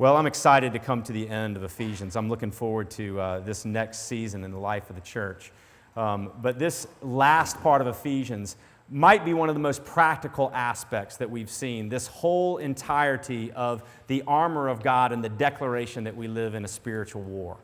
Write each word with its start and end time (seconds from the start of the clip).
Well, 0.00 0.16
I'm 0.16 0.24
excited 0.24 0.72
to 0.72 0.78
come 0.78 1.02
to 1.02 1.12
the 1.12 1.28
end 1.28 1.58
of 1.58 1.62
Ephesians. 1.62 2.16
I'm 2.16 2.30
looking 2.30 2.50
forward 2.50 2.90
to 2.92 3.20
uh, 3.20 3.40
this 3.40 3.66
next 3.66 4.06
season 4.06 4.44
in 4.44 4.50
the 4.50 4.58
life 4.58 4.88
of 4.88 4.96
the 4.96 5.02
church. 5.02 5.52
Um, 5.94 6.32
but 6.40 6.58
this 6.58 6.86
last 7.02 7.60
part 7.60 7.82
of 7.82 7.86
Ephesians 7.86 8.56
might 8.88 9.26
be 9.26 9.34
one 9.34 9.50
of 9.50 9.54
the 9.54 9.60
most 9.60 9.84
practical 9.84 10.50
aspects 10.54 11.18
that 11.18 11.28
we've 11.28 11.50
seen. 11.50 11.90
This 11.90 12.06
whole 12.06 12.56
entirety 12.56 13.52
of 13.52 13.82
the 14.06 14.22
armor 14.26 14.68
of 14.68 14.82
God 14.82 15.12
and 15.12 15.22
the 15.22 15.28
declaration 15.28 16.04
that 16.04 16.16
we 16.16 16.28
live 16.28 16.54
in 16.54 16.64
a 16.64 16.68
spiritual 16.68 17.20
war. 17.20 17.58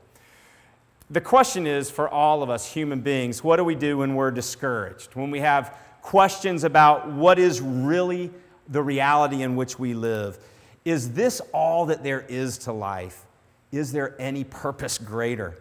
The 1.08 1.22
question 1.22 1.66
is 1.66 1.90
for 1.90 2.06
all 2.06 2.42
of 2.42 2.50
us 2.50 2.70
human 2.70 3.00
beings 3.00 3.42
what 3.42 3.56
do 3.56 3.64
we 3.64 3.74
do 3.74 3.96
when 3.96 4.14
we're 4.14 4.30
discouraged? 4.30 5.14
When 5.14 5.30
we 5.30 5.40
have 5.40 5.74
questions 6.02 6.64
about 6.64 7.10
what 7.10 7.38
is 7.38 7.62
really 7.62 8.30
the 8.68 8.82
reality 8.82 9.40
in 9.40 9.56
which 9.56 9.78
we 9.78 9.94
live? 9.94 10.38
Is 10.86 11.14
this 11.14 11.42
all 11.52 11.86
that 11.86 12.04
there 12.04 12.24
is 12.28 12.58
to 12.58 12.72
life? 12.72 13.24
Is 13.72 13.90
there 13.90 14.14
any 14.20 14.44
purpose 14.44 14.98
greater? 14.98 15.58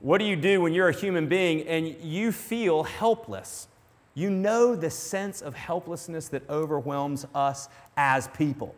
What 0.00 0.18
do 0.18 0.26
you 0.26 0.36
do 0.36 0.60
when 0.60 0.74
you're 0.74 0.90
a 0.90 0.94
human 0.94 1.26
being 1.26 1.66
and 1.66 1.88
you 2.02 2.32
feel 2.32 2.82
helpless? 2.82 3.66
You 4.12 4.28
know 4.28 4.76
the 4.76 4.90
sense 4.90 5.40
of 5.40 5.54
helplessness 5.54 6.28
that 6.28 6.42
overwhelms 6.50 7.26
us 7.34 7.70
as 7.96 8.28
people. 8.28 8.74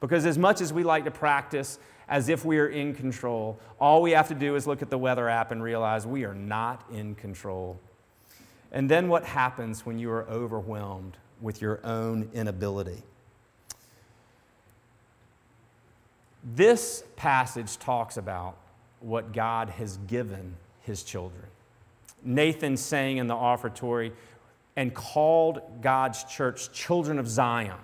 Because 0.00 0.26
as 0.26 0.38
much 0.38 0.60
as 0.60 0.72
we 0.72 0.82
like 0.82 1.04
to 1.04 1.12
practice 1.12 1.78
as 2.08 2.28
if 2.28 2.44
we 2.44 2.58
are 2.58 2.66
in 2.66 2.92
control, 2.92 3.60
all 3.78 4.02
we 4.02 4.10
have 4.10 4.26
to 4.26 4.34
do 4.34 4.56
is 4.56 4.66
look 4.66 4.82
at 4.82 4.90
the 4.90 4.98
weather 4.98 5.28
app 5.28 5.52
and 5.52 5.62
realize 5.62 6.04
we 6.04 6.24
are 6.24 6.34
not 6.34 6.84
in 6.92 7.14
control. 7.14 7.78
And 8.72 8.90
then 8.90 9.06
what 9.08 9.24
happens 9.24 9.86
when 9.86 10.00
you 10.00 10.10
are 10.10 10.24
overwhelmed 10.28 11.16
with 11.40 11.62
your 11.62 11.78
own 11.86 12.28
inability? 12.34 13.04
This 16.42 17.04
passage 17.16 17.78
talks 17.78 18.16
about 18.16 18.56
what 19.00 19.32
God 19.32 19.68
has 19.70 19.96
given 20.08 20.56
his 20.80 21.02
children. 21.02 21.44
Nathan 22.24 22.76
sang 22.76 23.18
in 23.18 23.26
the 23.26 23.34
offertory 23.34 24.12
and 24.76 24.94
called 24.94 25.60
God's 25.82 26.24
church 26.24 26.72
children 26.72 27.18
of 27.18 27.28
Zion. 27.28 27.78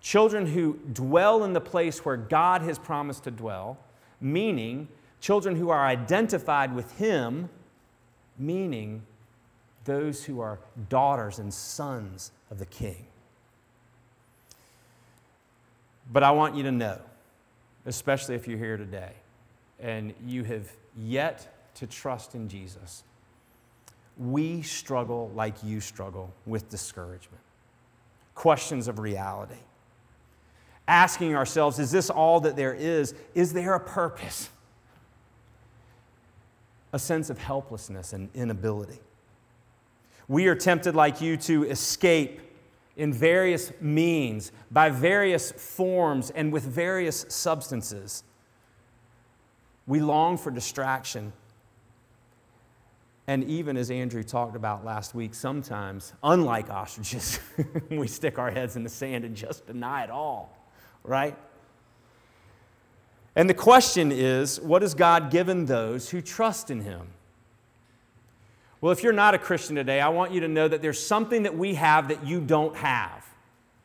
Children 0.00 0.46
who 0.46 0.78
dwell 0.92 1.44
in 1.44 1.52
the 1.52 1.60
place 1.60 2.04
where 2.04 2.16
God 2.16 2.62
has 2.62 2.78
promised 2.78 3.24
to 3.24 3.30
dwell, 3.30 3.78
meaning 4.20 4.88
children 5.20 5.56
who 5.56 5.70
are 5.70 5.86
identified 5.86 6.74
with 6.74 6.98
him, 6.98 7.48
meaning 8.38 9.02
those 9.84 10.24
who 10.24 10.40
are 10.40 10.58
daughters 10.88 11.38
and 11.38 11.52
sons 11.52 12.32
of 12.50 12.58
the 12.58 12.66
king. 12.66 13.06
But 16.12 16.22
I 16.22 16.32
want 16.32 16.56
you 16.56 16.64
to 16.64 16.72
know 16.72 16.98
especially 17.86 18.34
if 18.34 18.46
you're 18.46 18.58
here 18.58 18.76
today 18.76 19.12
and 19.80 20.14
you 20.26 20.44
have 20.44 20.70
yet 20.96 21.74
to 21.74 21.86
trust 21.86 22.34
in 22.34 22.48
Jesus, 22.48 23.02
we 24.18 24.62
struggle 24.62 25.30
like 25.34 25.54
you 25.64 25.80
struggle 25.80 26.32
with 26.46 26.68
discouragement, 26.68 27.42
questions 28.34 28.88
of 28.88 28.98
reality. 28.98 29.54
Asking 30.86 31.34
ourselves, 31.34 31.78
is 31.78 31.90
this 31.90 32.10
all 32.10 32.40
that 32.40 32.56
there 32.56 32.74
is? 32.74 33.14
Is 33.34 33.52
there 33.52 33.74
a 33.74 33.80
purpose? 33.80 34.50
A 36.92 36.98
sense 36.98 37.30
of 37.30 37.38
helplessness 37.38 38.12
and 38.12 38.28
inability. 38.34 38.98
We 40.28 40.46
are 40.48 40.54
tempted, 40.54 40.94
like 40.94 41.20
you, 41.20 41.36
to 41.38 41.64
escape 41.64 42.40
in 42.96 43.12
various 43.12 43.72
means, 43.80 44.52
by 44.70 44.90
various 44.90 45.52
forms, 45.52 46.30
and 46.30 46.52
with 46.52 46.64
various 46.64 47.24
substances. 47.28 48.24
We 49.86 50.00
long 50.00 50.36
for 50.36 50.50
distraction. 50.50 51.32
And 53.26 53.44
even 53.44 53.76
as 53.76 53.90
Andrew 53.90 54.22
talked 54.22 54.56
about 54.56 54.84
last 54.84 55.14
week, 55.14 55.34
sometimes, 55.34 56.12
unlike 56.22 56.70
ostriches, 56.70 57.40
we 57.90 58.06
stick 58.06 58.38
our 58.38 58.50
heads 58.50 58.76
in 58.76 58.82
the 58.82 58.90
sand 58.90 59.24
and 59.24 59.34
just 59.34 59.66
deny 59.66 60.04
it 60.04 60.10
all, 60.10 60.56
right? 61.04 61.36
And 63.34 63.48
the 63.48 63.54
question 63.54 64.12
is 64.12 64.60
what 64.60 64.82
has 64.82 64.94
God 64.94 65.30
given 65.30 65.66
those 65.66 66.10
who 66.10 66.20
trust 66.20 66.70
in 66.70 66.82
Him? 66.82 67.08
Well, 68.82 68.90
if 68.90 69.04
you're 69.04 69.12
not 69.12 69.32
a 69.32 69.38
Christian 69.38 69.76
today, 69.76 70.00
I 70.00 70.08
want 70.08 70.32
you 70.32 70.40
to 70.40 70.48
know 70.48 70.66
that 70.66 70.82
there's 70.82 70.98
something 70.98 71.44
that 71.44 71.56
we 71.56 71.74
have 71.74 72.08
that 72.08 72.26
you 72.26 72.40
don't 72.40 72.74
have 72.76 73.24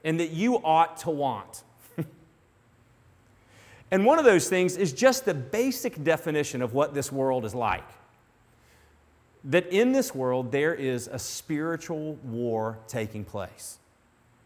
and 0.04 0.20
that 0.20 0.32
you 0.32 0.56
ought 0.56 0.98
to 0.98 1.12
want. 1.12 1.62
and 3.92 4.06
one 4.06 4.18
of 4.18 4.26
those 4.26 4.50
things 4.50 4.76
is 4.76 4.92
just 4.94 5.24
the 5.24 5.36
basic 5.36 6.04
definition 6.04 6.64
of 6.64 6.74
what 6.74 6.96
this 6.96 7.12
world 7.12 7.46
is 7.46 7.54
like. 7.54 7.88
That 9.44 9.68
in 9.68 9.92
this 9.92 10.16
world, 10.16 10.52
there 10.52 10.74
is 10.74 11.08
a 11.08 11.20
spiritual 11.20 12.16
war 12.24 12.80
taking 12.88 13.24
place. 13.24 13.78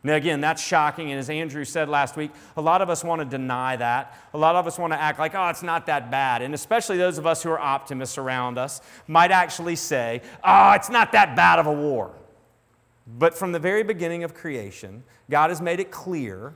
Now, 0.03 0.15
again, 0.15 0.41
that's 0.41 0.61
shocking. 0.61 1.11
And 1.11 1.19
as 1.19 1.29
Andrew 1.29 1.63
said 1.63 1.87
last 1.87 2.15
week, 2.15 2.31
a 2.57 2.61
lot 2.61 2.81
of 2.81 2.89
us 2.89 3.03
want 3.03 3.21
to 3.21 3.25
deny 3.25 3.75
that. 3.75 4.17
A 4.33 4.37
lot 4.37 4.55
of 4.55 4.65
us 4.65 4.79
want 4.79 4.93
to 4.93 4.99
act 4.99 5.19
like, 5.19 5.35
oh, 5.35 5.47
it's 5.49 5.61
not 5.61 5.85
that 5.85 6.09
bad. 6.09 6.41
And 6.41 6.55
especially 6.55 6.97
those 6.97 7.19
of 7.19 7.27
us 7.27 7.43
who 7.43 7.51
are 7.51 7.59
optimists 7.59 8.17
around 8.17 8.57
us 8.57 8.81
might 9.07 9.29
actually 9.29 9.75
say, 9.75 10.21
oh, 10.43 10.71
it's 10.71 10.89
not 10.89 11.11
that 11.11 11.35
bad 11.35 11.59
of 11.59 11.67
a 11.67 11.73
war. 11.73 12.11
But 13.05 13.37
from 13.37 13.51
the 13.51 13.59
very 13.59 13.83
beginning 13.83 14.23
of 14.23 14.33
creation, 14.33 15.03
God 15.29 15.49
has 15.49 15.61
made 15.61 15.79
it 15.79 15.91
clear, 15.91 16.55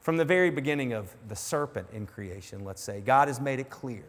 from 0.00 0.18
the 0.18 0.24
very 0.24 0.50
beginning 0.50 0.92
of 0.92 1.14
the 1.28 1.36
serpent 1.36 1.88
in 1.90 2.06
creation, 2.06 2.64
let's 2.64 2.82
say, 2.82 3.00
God 3.00 3.28
has 3.28 3.40
made 3.40 3.60
it 3.60 3.70
clear 3.70 4.04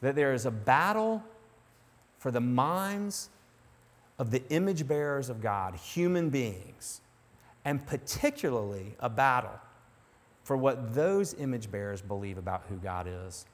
that 0.00 0.16
there 0.16 0.32
is 0.32 0.46
a 0.46 0.50
battle 0.50 1.22
for 2.18 2.30
the 2.30 2.40
minds 2.40 3.28
of 4.18 4.30
the 4.30 4.42
image 4.50 4.86
bearers 4.86 5.28
of 5.28 5.40
God, 5.40 5.74
human 5.74 6.30
beings, 6.30 7.00
and 7.64 7.84
particularly 7.86 8.94
a 9.00 9.08
battle 9.08 9.58
for 10.42 10.56
what 10.56 10.94
those 10.94 11.34
image 11.34 11.70
bearers 11.70 12.02
believe 12.02 12.38
about 12.38 12.64
who 12.68 12.76
God 12.76 13.06
is. 13.08 13.46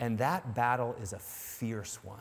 And 0.00 0.18
that 0.18 0.54
battle 0.54 0.94
is 1.02 1.12
a 1.12 1.18
fierce 1.18 1.98
one. 2.04 2.20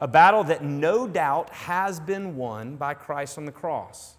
A 0.00 0.08
battle 0.08 0.44
that 0.44 0.62
no 0.62 1.06
doubt 1.06 1.50
has 1.50 2.00
been 2.00 2.36
won 2.36 2.76
by 2.76 2.94
Christ 2.94 3.38
on 3.38 3.44
the 3.44 3.52
cross. 3.52 4.16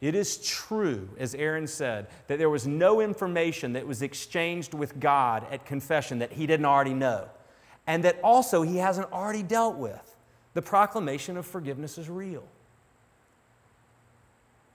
It 0.00 0.14
is 0.14 0.36
true, 0.46 1.08
as 1.18 1.34
Aaron 1.34 1.66
said, 1.66 2.08
that 2.26 2.38
there 2.38 2.50
was 2.50 2.66
no 2.66 3.00
information 3.00 3.72
that 3.74 3.86
was 3.86 4.02
exchanged 4.02 4.74
with 4.74 5.00
God 5.00 5.46
at 5.50 5.64
confession 5.64 6.18
that 6.18 6.32
he 6.32 6.46
didn't 6.46 6.66
already 6.66 6.94
know, 6.94 7.28
and 7.86 8.04
that 8.04 8.18
also 8.22 8.62
he 8.62 8.76
hasn't 8.76 9.10
already 9.12 9.42
dealt 9.42 9.76
with 9.76 10.13
the 10.54 10.62
proclamation 10.62 11.36
of 11.36 11.44
forgiveness 11.44 11.98
is 11.98 12.08
real. 12.08 12.44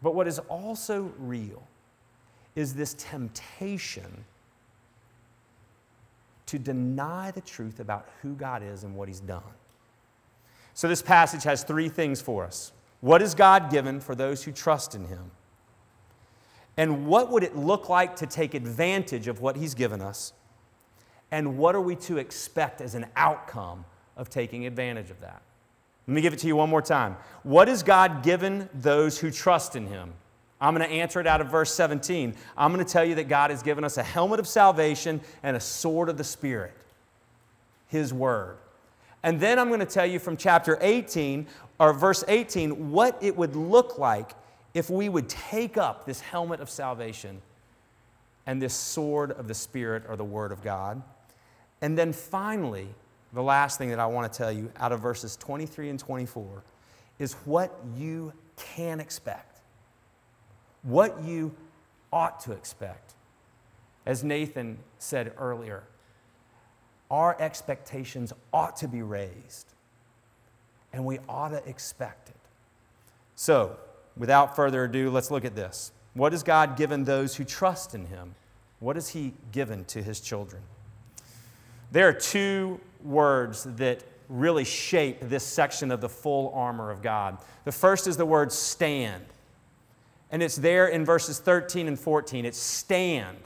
But 0.01 0.13
what 0.15 0.27
is 0.27 0.39
also 0.39 1.11
real 1.17 1.63
is 2.55 2.73
this 2.73 2.93
temptation 2.95 4.25
to 6.45 6.59
deny 6.59 7.31
the 7.31 7.41
truth 7.41 7.79
about 7.79 8.09
who 8.21 8.33
God 8.33 8.63
is 8.63 8.83
and 8.83 8.95
what 8.95 9.07
He's 9.07 9.19
done. 9.19 9.43
So, 10.73 10.87
this 10.87 11.01
passage 11.01 11.43
has 11.43 11.63
three 11.63 11.89
things 11.89 12.21
for 12.21 12.43
us. 12.43 12.71
What 13.01 13.21
is 13.21 13.33
God 13.35 13.69
given 13.69 13.99
for 13.99 14.15
those 14.15 14.43
who 14.43 14.51
trust 14.51 14.95
in 14.95 15.05
Him? 15.05 15.31
And 16.75 17.07
what 17.07 17.29
would 17.29 17.43
it 17.43 17.55
look 17.55 17.89
like 17.89 18.15
to 18.17 18.25
take 18.25 18.53
advantage 18.53 19.27
of 19.27 19.41
what 19.41 19.57
He's 19.57 19.73
given 19.73 20.01
us? 20.01 20.33
And 21.31 21.57
what 21.57 21.75
are 21.75 21.81
we 21.81 21.95
to 21.97 22.17
expect 22.17 22.81
as 22.81 22.95
an 22.95 23.05
outcome 23.15 23.85
of 24.17 24.29
taking 24.29 24.65
advantage 24.65 25.11
of 25.11 25.21
that? 25.21 25.41
Let 26.09 26.15
me 26.15 26.21
give 26.21 26.33
it 26.33 26.39
to 26.39 26.47
you 26.47 26.55
one 26.55 26.71
more 26.71 26.81
time. 26.81 27.17
What 27.43 27.67
has 27.67 27.83
God 27.83 28.23
given 28.23 28.67
those 28.73 29.19
who 29.19 29.29
trust 29.29 29.75
in 29.75 29.85
Him? 29.85 30.11
I'm 30.59 30.73
going 30.73 30.89
to 30.89 30.91
answer 30.91 31.19
it 31.19 31.27
out 31.27 31.39
of 31.39 31.51
verse 31.51 31.71
17. 31.71 32.33
I'm 32.57 32.73
going 32.73 32.83
to 32.83 32.91
tell 32.91 33.05
you 33.05 33.13
that 33.13 33.27
God 33.27 33.51
has 33.51 33.61
given 33.61 33.83
us 33.83 33.97
a 33.97 34.01
helmet 34.01 34.39
of 34.39 34.47
salvation 34.47 35.21
and 35.43 35.55
a 35.55 35.59
sword 35.59 36.09
of 36.09 36.17
the 36.17 36.23
Spirit, 36.23 36.73
His 37.89 38.11
Word. 38.11 38.57
And 39.21 39.39
then 39.39 39.59
I'm 39.59 39.67
going 39.67 39.81
to 39.81 39.85
tell 39.85 40.07
you 40.07 40.17
from 40.17 40.35
chapter 40.35 40.79
18, 40.81 41.45
or 41.79 41.93
verse 41.93 42.23
18, 42.27 42.89
what 42.89 43.15
it 43.21 43.37
would 43.37 43.55
look 43.55 43.99
like 43.99 44.31
if 44.73 44.89
we 44.89 45.09
would 45.09 45.29
take 45.29 45.77
up 45.77 46.07
this 46.07 46.21
helmet 46.21 46.59
of 46.59 46.71
salvation 46.71 47.39
and 48.47 48.59
this 48.59 48.73
sword 48.73 49.29
of 49.33 49.47
the 49.47 49.53
Spirit 49.53 50.05
or 50.09 50.15
the 50.15 50.25
Word 50.25 50.51
of 50.51 50.63
God. 50.63 51.03
And 51.83 51.95
then 51.95 52.13
finally, 52.13 52.87
the 53.33 53.43
last 53.43 53.77
thing 53.77 53.89
that 53.89 53.99
I 53.99 54.05
want 54.07 54.31
to 54.31 54.37
tell 54.37 54.51
you 54.51 54.71
out 54.77 54.91
of 54.91 55.01
verses 55.01 55.35
23 55.35 55.89
and 55.89 55.99
24 55.99 56.63
is 57.19 57.33
what 57.45 57.77
you 57.95 58.33
can 58.55 58.99
expect, 58.99 59.59
what 60.83 61.23
you 61.23 61.55
ought 62.11 62.39
to 62.41 62.53
expect. 62.53 63.13
As 64.05 64.23
Nathan 64.23 64.79
said 64.97 65.33
earlier, 65.37 65.83
our 67.11 67.39
expectations 67.39 68.33
ought 68.53 68.75
to 68.77 68.87
be 68.87 69.01
raised, 69.01 69.73
and 70.93 71.05
we 71.05 71.19
ought 71.27 71.49
to 71.49 71.67
expect 71.67 72.29
it. 72.29 72.35
So, 73.35 73.77
without 74.17 74.55
further 74.55 74.85
ado, 74.85 75.09
let's 75.09 75.31
look 75.31 75.45
at 75.45 75.55
this. 75.55 75.91
What 76.13 76.33
has 76.33 76.43
God 76.43 76.77
given 76.77 77.03
those 77.03 77.35
who 77.35 77.43
trust 77.43 77.93
in 77.93 78.07
Him? 78.07 78.35
What 78.79 78.95
has 78.95 79.09
He 79.09 79.33
given 79.51 79.85
to 79.85 80.01
His 80.01 80.19
children? 80.19 80.61
There 81.91 82.07
are 82.07 82.13
two 82.13 82.79
words 83.03 83.63
that 83.75 84.03
really 84.29 84.63
shape 84.63 85.19
this 85.21 85.43
section 85.43 85.91
of 85.91 86.01
the 86.01 86.09
full 86.09 86.51
armor 86.53 86.91
of 86.91 87.01
God. 87.01 87.37
The 87.65 87.71
first 87.71 88.07
is 88.07 88.17
the 88.17 88.25
word 88.25 88.51
stand, 88.51 89.25
and 90.31 90.43
it's 90.43 90.55
there 90.55 90.87
in 90.87 91.03
verses 91.05 91.39
13 91.39 91.87
and 91.87 91.99
14. 91.99 92.45
It's 92.45 92.57
stand. 92.57 93.37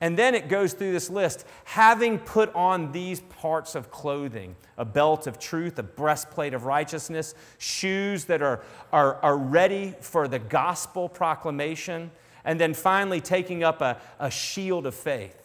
And 0.00 0.18
then 0.18 0.34
it 0.34 0.48
goes 0.48 0.72
through 0.72 0.90
this 0.90 1.08
list 1.10 1.44
having 1.64 2.18
put 2.18 2.52
on 2.56 2.90
these 2.90 3.20
parts 3.20 3.76
of 3.76 3.92
clothing 3.92 4.56
a 4.76 4.84
belt 4.84 5.28
of 5.28 5.38
truth, 5.38 5.78
a 5.78 5.82
breastplate 5.84 6.54
of 6.54 6.64
righteousness, 6.64 7.36
shoes 7.58 8.24
that 8.24 8.42
are, 8.42 8.62
are, 8.92 9.14
are 9.16 9.36
ready 9.36 9.94
for 10.00 10.26
the 10.26 10.40
gospel 10.40 11.08
proclamation, 11.08 12.10
and 12.44 12.58
then 12.58 12.74
finally 12.74 13.20
taking 13.20 13.62
up 13.62 13.80
a, 13.80 13.96
a 14.18 14.28
shield 14.28 14.86
of 14.86 14.94
faith. 14.94 15.41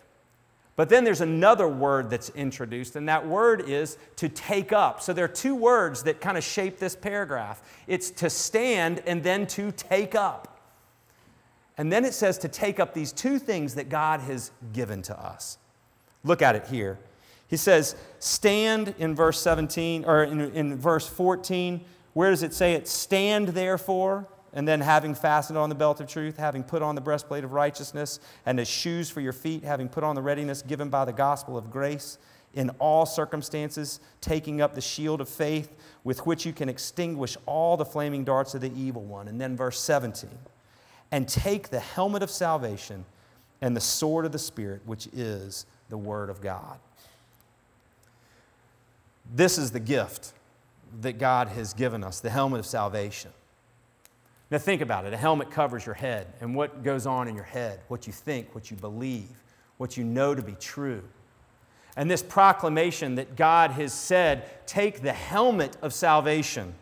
But 0.77 0.89
then 0.89 1.03
there's 1.03 1.21
another 1.21 1.68
word 1.68 2.12
that's 2.12 2.29
introduced, 2.29 2.95
and 2.95 3.09
that 3.09 3.27
word 3.27 3.68
is 3.68 3.97
to 4.18 4.29
take 4.29 4.71
up. 4.71 5.01
So 5.01 5.12
there 5.12 5.25
are 5.25 5.27
two 5.27 5.56
words 5.56 6.03
that 6.03 6.21
kind 6.21 6.38
of 6.38 6.44
shape 6.44 6.77
this 6.77 6.95
paragraph 6.95 7.62
it's 7.88 8.12
to 8.12 8.29
stand 8.29 9.01
and 9.07 9.24
then 9.24 9.47
to 9.47 9.71
take 9.71 10.13
up. 10.13 10.59
And 11.79 11.91
then 11.91 12.06
it 12.06 12.13
says 12.13 12.38
to 12.39 12.47
take 12.47 12.79
up 12.79 12.94
these 12.94 13.12
two 13.12 13.39
things 13.39 13.74
that 13.75 13.89
God 13.89 14.19
has 14.21 14.51
given 14.71 15.01
to 15.03 15.19
us. 15.19 15.57
Look 16.24 16.44
at 16.44 16.56
it 16.56 16.68
here. 16.68 17.00
He 17.47 17.57
says, 17.57 17.95
stand 18.19 18.94
in 19.00 19.15
verse 19.15 19.41
17, 19.41 20.06
or 20.06 20.24
in, 20.25 20.41
in 20.53 20.77
verse 20.77 21.07
14. 21.07 21.83
Where 22.13 22.29
does 22.29 22.44
it 22.44 22.53
say 22.53 22.74
it? 22.74 22.88
Stand 22.88 23.50
therefore, 23.50 24.27
and 24.57 24.68
then 24.68 24.81
having 24.81 25.13
fastened 25.13 25.56
on 25.56 25.69
the 25.69 25.75
belt 25.75 26.01
of 26.01 26.07
truth, 26.07 26.38
having 26.38 26.63
put 26.63 26.81
on 26.81 26.95
the 26.95 27.01
breastplate 27.01 27.44
of 27.44 27.54
righteousness, 27.54 28.19
and 28.44 28.59
as 28.59 28.68
shoes 28.68 29.07
for 29.07 29.21
your 29.21 29.31
feet, 29.31 29.63
having 29.63 29.88
put 29.88 30.04
on 30.04 30.15
the 30.15 30.21
readiness 30.21 30.63
given 30.63 30.89
by 30.89 31.06
the 31.06 31.13
gospel 31.13 31.56
of 31.56 31.69
grace, 31.69 32.18
in 32.56 32.71
all 32.80 33.06
circumstances, 33.06 34.00
taking 34.19 34.59
up 34.59 34.74
the 34.74 34.81
shield 34.81 35.21
of 35.21 35.30
faith 35.30 35.75
with 36.04 36.25
which 36.25 36.44
you 36.44 36.54
can 36.54 36.69
extinguish 36.69 37.38
all 37.45 37.77
the 37.77 37.86
flaming 37.86 38.24
darts 38.24 38.56
of 38.56 38.62
the 38.62 38.71
evil 38.75 39.04
one. 39.04 39.27
And 39.27 39.39
then 39.39 39.56
verse 39.56 39.80
17 39.80 40.27
and 41.12 41.27
take 41.27 41.69
the 41.69 41.80
helmet 41.80 42.24
of 42.24 42.31
salvation 42.31 43.06
and 43.62 43.75
the 43.75 43.81
sword 43.81 44.25
of 44.25 44.31
the 44.31 44.39
Spirit, 44.39 44.81
which 44.88 45.07
is 45.13 45.68
the 45.89 46.00
Word 46.00 46.31
of 46.31 46.42
God. 46.42 46.80
This 49.36 49.60
is 49.60 49.69
the 49.69 49.80
gift 49.80 50.33
that 51.01 51.19
God 51.19 51.50
has 51.50 51.75
given 51.75 52.03
us 52.03 52.21
the 52.21 52.31
helmet 52.31 52.60
of 52.60 52.65
salvation. 52.65 53.30
Now, 54.50 54.58
think 54.58 54.82
about 54.82 55.06
it. 55.06 55.14
A 55.14 55.18
helmet 55.18 55.52
covers 55.52 55.86
your 55.86 55.96
head 55.96 56.28
and 56.40 56.56
what 56.56 56.84
goes 56.84 57.06
on 57.06 57.28
in 57.28 57.36
your 57.36 57.44
head, 57.44 57.82
what 57.90 58.08
you 58.08 58.14
think, 58.14 58.56
what 58.56 58.72
you 58.72 58.78
believe, 58.78 59.44
what 59.78 59.98
you 59.98 60.04
know 60.04 60.34
to 60.34 60.42
be 60.42 60.54
true. 60.54 61.04
And 61.98 62.10
this 62.10 62.24
proclamation 62.24 63.16
that 63.16 63.36
God 63.36 63.72
has 63.72 63.92
said 63.92 64.66
take 64.68 65.02
the 65.02 65.14
helmet 65.14 65.76
of 65.82 65.94
salvation 65.94 66.76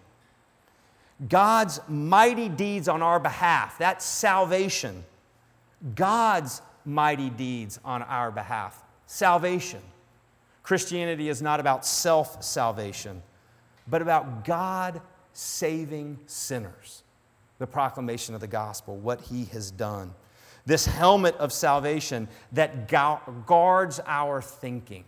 God's 1.30 1.80
mighty 1.88 2.50
deeds 2.50 2.88
on 2.88 3.02
our 3.02 3.20
behalf. 3.20 3.78
That's 3.78 4.04
salvation. 4.04 5.06
God's 5.96 6.62
mighty 6.84 7.30
deeds 7.30 7.80
on 7.86 8.02
our 8.02 8.32
behalf. 8.32 8.84
Salvation. 9.08 9.82
Christianity 10.64 11.30
is 11.30 11.42
not 11.42 11.60
about 11.60 11.86
self 11.86 12.44
salvation, 12.44 13.22
but 13.88 14.02
about 14.02 14.44
God 14.44 15.02
saving 15.32 16.20
sinners. 16.26 17.04
The 17.60 17.68
proclamation 17.68 18.36
of 18.36 18.42
the 18.42 18.48
gospel, 18.48 18.98
what 18.98 19.22
he 19.22 19.46
has 19.46 19.72
done. 19.72 20.14
This 20.66 20.86
helmet 20.86 21.36
of 21.36 21.54
salvation 21.54 22.28
that 22.52 22.88
guards 22.88 24.00
our 24.06 24.42
thinking. 24.42 25.06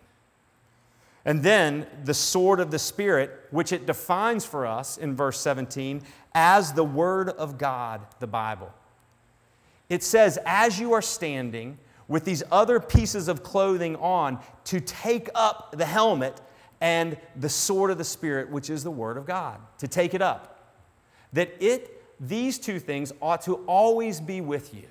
And 1.25 1.43
then 1.43 1.87
the 2.05 2.13
sword 2.13 2.61
of 2.61 2.71
the 2.71 2.79
Spirit, 2.79 3.47
which 3.51 3.73
it 3.73 3.85
defines 3.85 4.45
for 4.45 4.65
us 4.65 4.97
in 4.97 5.13
verse 5.13 5.39
17 5.39 6.03
as 6.33 6.71
the 6.71 6.85
Word 6.85 7.29
of 7.29 7.57
God, 7.57 8.01
the 8.19 8.27
Bible. 8.27 8.71
It 9.89 10.03
says, 10.03 10.39
as 10.45 10.79
you 10.79 10.93
are 10.93 11.01
standing 11.01 11.79
with 12.07 12.23
these 12.23 12.43
other 12.49 12.79
pieces 12.79 13.27
of 13.27 13.43
clothing 13.43 13.97
on, 13.97 14.39
to 14.65 14.79
take 14.79 15.29
up 15.35 15.75
the 15.77 15.85
helmet 15.85 16.39
and 16.79 17.17
the 17.35 17.49
sword 17.49 17.91
of 17.91 17.97
the 17.97 18.05
Spirit, 18.05 18.49
which 18.49 18.69
is 18.69 18.83
the 18.83 18.91
Word 18.91 19.17
of 19.17 19.25
God, 19.25 19.59
to 19.79 19.87
take 19.87 20.13
it 20.13 20.21
up. 20.21 20.73
That 21.33 21.51
it, 21.59 21.96
these 22.19 22.57
two 22.57 22.79
things 22.79 23.11
ought 23.21 23.41
to 23.43 23.55
always 23.65 24.19
be 24.19 24.41
with 24.41 24.73
you 24.73 24.87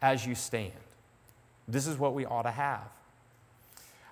as 0.00 0.26
you 0.26 0.34
stand. 0.34 0.72
This 1.68 1.86
is 1.86 1.98
what 1.98 2.14
we 2.14 2.24
ought 2.24 2.42
to 2.42 2.50
have. 2.50 2.88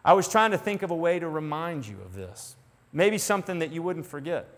I 0.05 0.15
was 0.15 0.29
trying 0.29 0.51
to 0.51 0.59
think 0.59 0.83
of 0.83 0.91
a 0.91 0.97
way 0.97 1.19
to 1.19 1.29
remind 1.29 1.87
you 1.87 1.97
of 2.05 2.15
this. 2.15 2.57
Maybe 2.93 3.19
something 3.19 3.61
that 3.61 3.73
you 3.73 3.83
wouldn't 3.83 4.07
forget. 4.07 4.49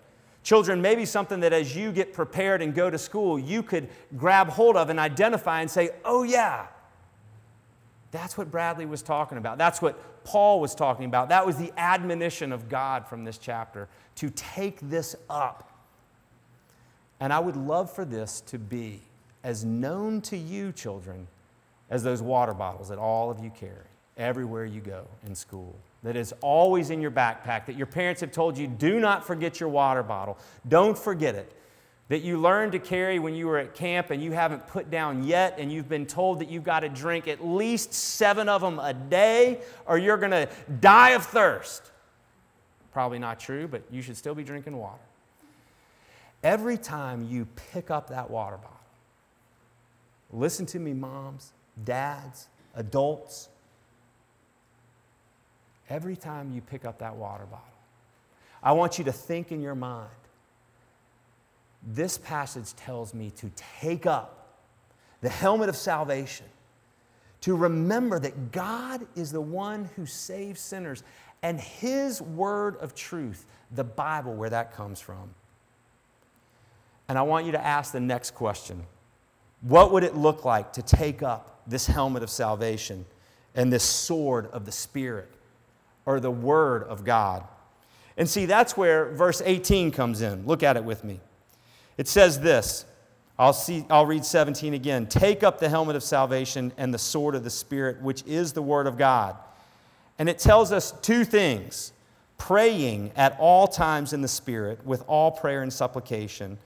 Children, 0.42 0.82
maybe 0.82 1.04
something 1.04 1.40
that 1.40 1.52
as 1.52 1.74
you 1.76 1.92
get 1.92 2.12
prepared 2.12 2.62
and 2.62 2.74
go 2.74 2.90
to 2.90 2.98
school, 2.98 3.38
you 3.38 3.62
could 3.62 3.88
grab 4.16 4.48
hold 4.48 4.76
of 4.76 4.90
and 4.90 4.98
identify 4.98 5.60
and 5.60 5.70
say, 5.70 5.90
oh, 6.04 6.22
yeah, 6.22 6.66
that's 8.10 8.38
what 8.38 8.50
Bradley 8.50 8.86
was 8.86 9.02
talking 9.02 9.38
about. 9.38 9.58
That's 9.58 9.82
what 9.82 10.24
Paul 10.24 10.60
was 10.60 10.74
talking 10.74 11.06
about. 11.06 11.30
That 11.30 11.44
was 11.46 11.56
the 11.56 11.72
admonition 11.76 12.52
of 12.52 12.68
God 12.68 13.06
from 13.06 13.24
this 13.24 13.38
chapter 13.38 13.88
to 14.16 14.30
take 14.30 14.78
this 14.80 15.16
up. 15.28 15.73
And 17.20 17.32
I 17.32 17.38
would 17.38 17.56
love 17.56 17.90
for 17.90 18.04
this 18.04 18.40
to 18.42 18.58
be 18.58 19.00
as 19.42 19.64
known 19.64 20.20
to 20.22 20.36
you, 20.36 20.72
children, 20.72 21.28
as 21.90 22.02
those 22.02 22.22
water 22.22 22.54
bottles 22.54 22.88
that 22.88 22.98
all 22.98 23.30
of 23.30 23.38
you 23.38 23.50
carry 23.50 23.86
everywhere 24.16 24.64
you 24.64 24.80
go 24.80 25.06
in 25.26 25.34
school, 25.34 25.74
that 26.02 26.16
is 26.16 26.34
always 26.40 26.90
in 26.90 27.00
your 27.00 27.10
backpack, 27.10 27.66
that 27.66 27.76
your 27.76 27.86
parents 27.86 28.20
have 28.20 28.32
told 28.32 28.56
you 28.58 28.66
do 28.66 29.00
not 29.00 29.26
forget 29.26 29.60
your 29.60 29.68
water 29.68 30.02
bottle. 30.02 30.38
Don't 30.68 30.96
forget 30.96 31.34
it. 31.34 31.52
That 32.08 32.20
you 32.20 32.38
learned 32.38 32.72
to 32.72 32.78
carry 32.78 33.18
when 33.18 33.34
you 33.34 33.46
were 33.46 33.58
at 33.58 33.74
camp 33.74 34.10
and 34.10 34.22
you 34.22 34.32
haven't 34.32 34.66
put 34.66 34.90
down 34.90 35.24
yet, 35.24 35.58
and 35.58 35.72
you've 35.72 35.88
been 35.88 36.04
told 36.04 36.40
that 36.40 36.50
you've 36.50 36.64
got 36.64 36.80
to 36.80 36.90
drink 36.90 37.28
at 37.28 37.44
least 37.44 37.94
seven 37.94 38.48
of 38.48 38.60
them 38.60 38.78
a 38.78 38.92
day 38.92 39.62
or 39.86 39.96
you're 39.96 40.18
going 40.18 40.30
to 40.30 40.48
die 40.80 41.10
of 41.10 41.24
thirst. 41.24 41.90
Probably 42.92 43.18
not 43.18 43.40
true, 43.40 43.66
but 43.66 43.82
you 43.90 44.02
should 44.02 44.16
still 44.16 44.34
be 44.34 44.44
drinking 44.44 44.76
water. 44.76 45.00
Every 46.44 46.76
time 46.76 47.26
you 47.28 47.46
pick 47.72 47.90
up 47.90 48.10
that 48.10 48.30
water 48.30 48.58
bottle, 48.58 48.76
listen 50.30 50.66
to 50.66 50.78
me, 50.78 50.92
moms, 50.92 51.54
dads, 51.84 52.48
adults, 52.74 53.48
every 55.88 56.16
time 56.16 56.52
you 56.54 56.60
pick 56.60 56.84
up 56.84 56.98
that 56.98 57.16
water 57.16 57.46
bottle. 57.46 57.64
I 58.62 58.72
want 58.72 58.98
you 58.98 59.04
to 59.04 59.12
think 59.12 59.52
in 59.52 59.62
your 59.62 59.74
mind 59.74 60.10
this 61.86 62.18
passage 62.18 62.74
tells 62.76 63.14
me 63.14 63.30
to 63.36 63.50
take 63.80 64.06
up 64.06 64.58
the 65.22 65.28
helmet 65.30 65.70
of 65.70 65.76
salvation, 65.76 66.46
to 67.42 67.56
remember 67.56 68.18
that 68.18 68.52
God 68.52 69.06
is 69.16 69.32
the 69.32 69.40
one 69.40 69.88
who 69.96 70.04
saves 70.04 70.60
sinners, 70.60 71.02
and 71.42 71.58
His 71.58 72.20
word 72.20 72.76
of 72.76 72.94
truth, 72.94 73.46
the 73.70 73.84
Bible, 73.84 74.34
where 74.34 74.50
that 74.50 74.74
comes 74.74 75.00
from. 75.00 75.30
And 77.08 77.18
I 77.18 77.22
want 77.22 77.46
you 77.46 77.52
to 77.52 77.64
ask 77.64 77.92
the 77.92 78.00
next 78.00 78.32
question 78.32 78.84
What 79.60 79.92
would 79.92 80.04
it 80.04 80.16
look 80.16 80.44
like 80.44 80.72
to 80.74 80.82
take 80.82 81.22
up 81.22 81.62
this 81.66 81.86
helmet 81.86 82.22
of 82.22 82.30
salvation 82.30 83.04
and 83.54 83.72
this 83.72 83.84
sword 83.84 84.46
of 84.52 84.64
the 84.64 84.72
Spirit? 84.72 85.30
or 86.06 86.20
the 86.20 86.30
Word 86.30 86.84
of 86.84 87.04
God. 87.04 87.44
And 88.16 88.28
see, 88.28 88.46
that's 88.46 88.76
where 88.76 89.06
verse 89.12 89.42
18 89.44 89.90
comes 89.90 90.20
in. 90.20 90.46
Look 90.46 90.62
at 90.62 90.76
it 90.76 90.84
with 90.84 91.02
me. 91.04 91.20
It 91.96 92.08
says 92.08 92.40
this. 92.40 92.84
I'll, 93.36 93.52
see, 93.52 93.84
I'll 93.90 94.06
read 94.06 94.24
17 94.24 94.74
again. 94.74 95.06
Take 95.06 95.42
up 95.42 95.58
the 95.58 95.68
helmet 95.68 95.96
of 95.96 96.04
salvation 96.04 96.72
and 96.76 96.94
the 96.94 96.98
sword 96.98 97.34
of 97.34 97.42
the 97.42 97.50
Spirit, 97.50 98.00
which 98.00 98.22
is 98.26 98.52
the 98.52 98.62
Word 98.62 98.86
of 98.86 98.96
God. 98.96 99.36
And 100.18 100.28
it 100.28 100.38
tells 100.38 100.70
us 100.70 100.92
two 101.02 101.24
things 101.24 101.92
praying 102.38 103.10
at 103.16 103.36
all 103.40 103.66
times 103.66 104.12
in 104.12 104.20
the 104.20 104.28
Spirit 104.28 104.84
with 104.86 105.02
all 105.08 105.32
prayer 105.32 105.62
and 105.62 105.72
supplication. 105.72 106.58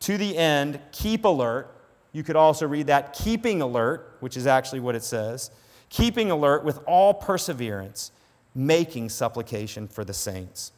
To 0.00 0.16
the 0.16 0.36
end, 0.36 0.80
keep 0.92 1.24
alert. 1.24 1.74
You 2.12 2.22
could 2.22 2.36
also 2.36 2.66
read 2.66 2.86
that 2.88 3.12
keeping 3.12 3.62
alert, 3.62 4.16
which 4.20 4.36
is 4.36 4.46
actually 4.46 4.80
what 4.80 4.94
it 4.94 5.04
says. 5.04 5.50
Keeping 5.88 6.30
alert 6.30 6.64
with 6.64 6.80
all 6.86 7.14
perseverance 7.14 8.12
making 8.54 9.08
supplication 9.08 9.86
for 9.86 10.04
the 10.04 10.14
saints. 10.14 10.72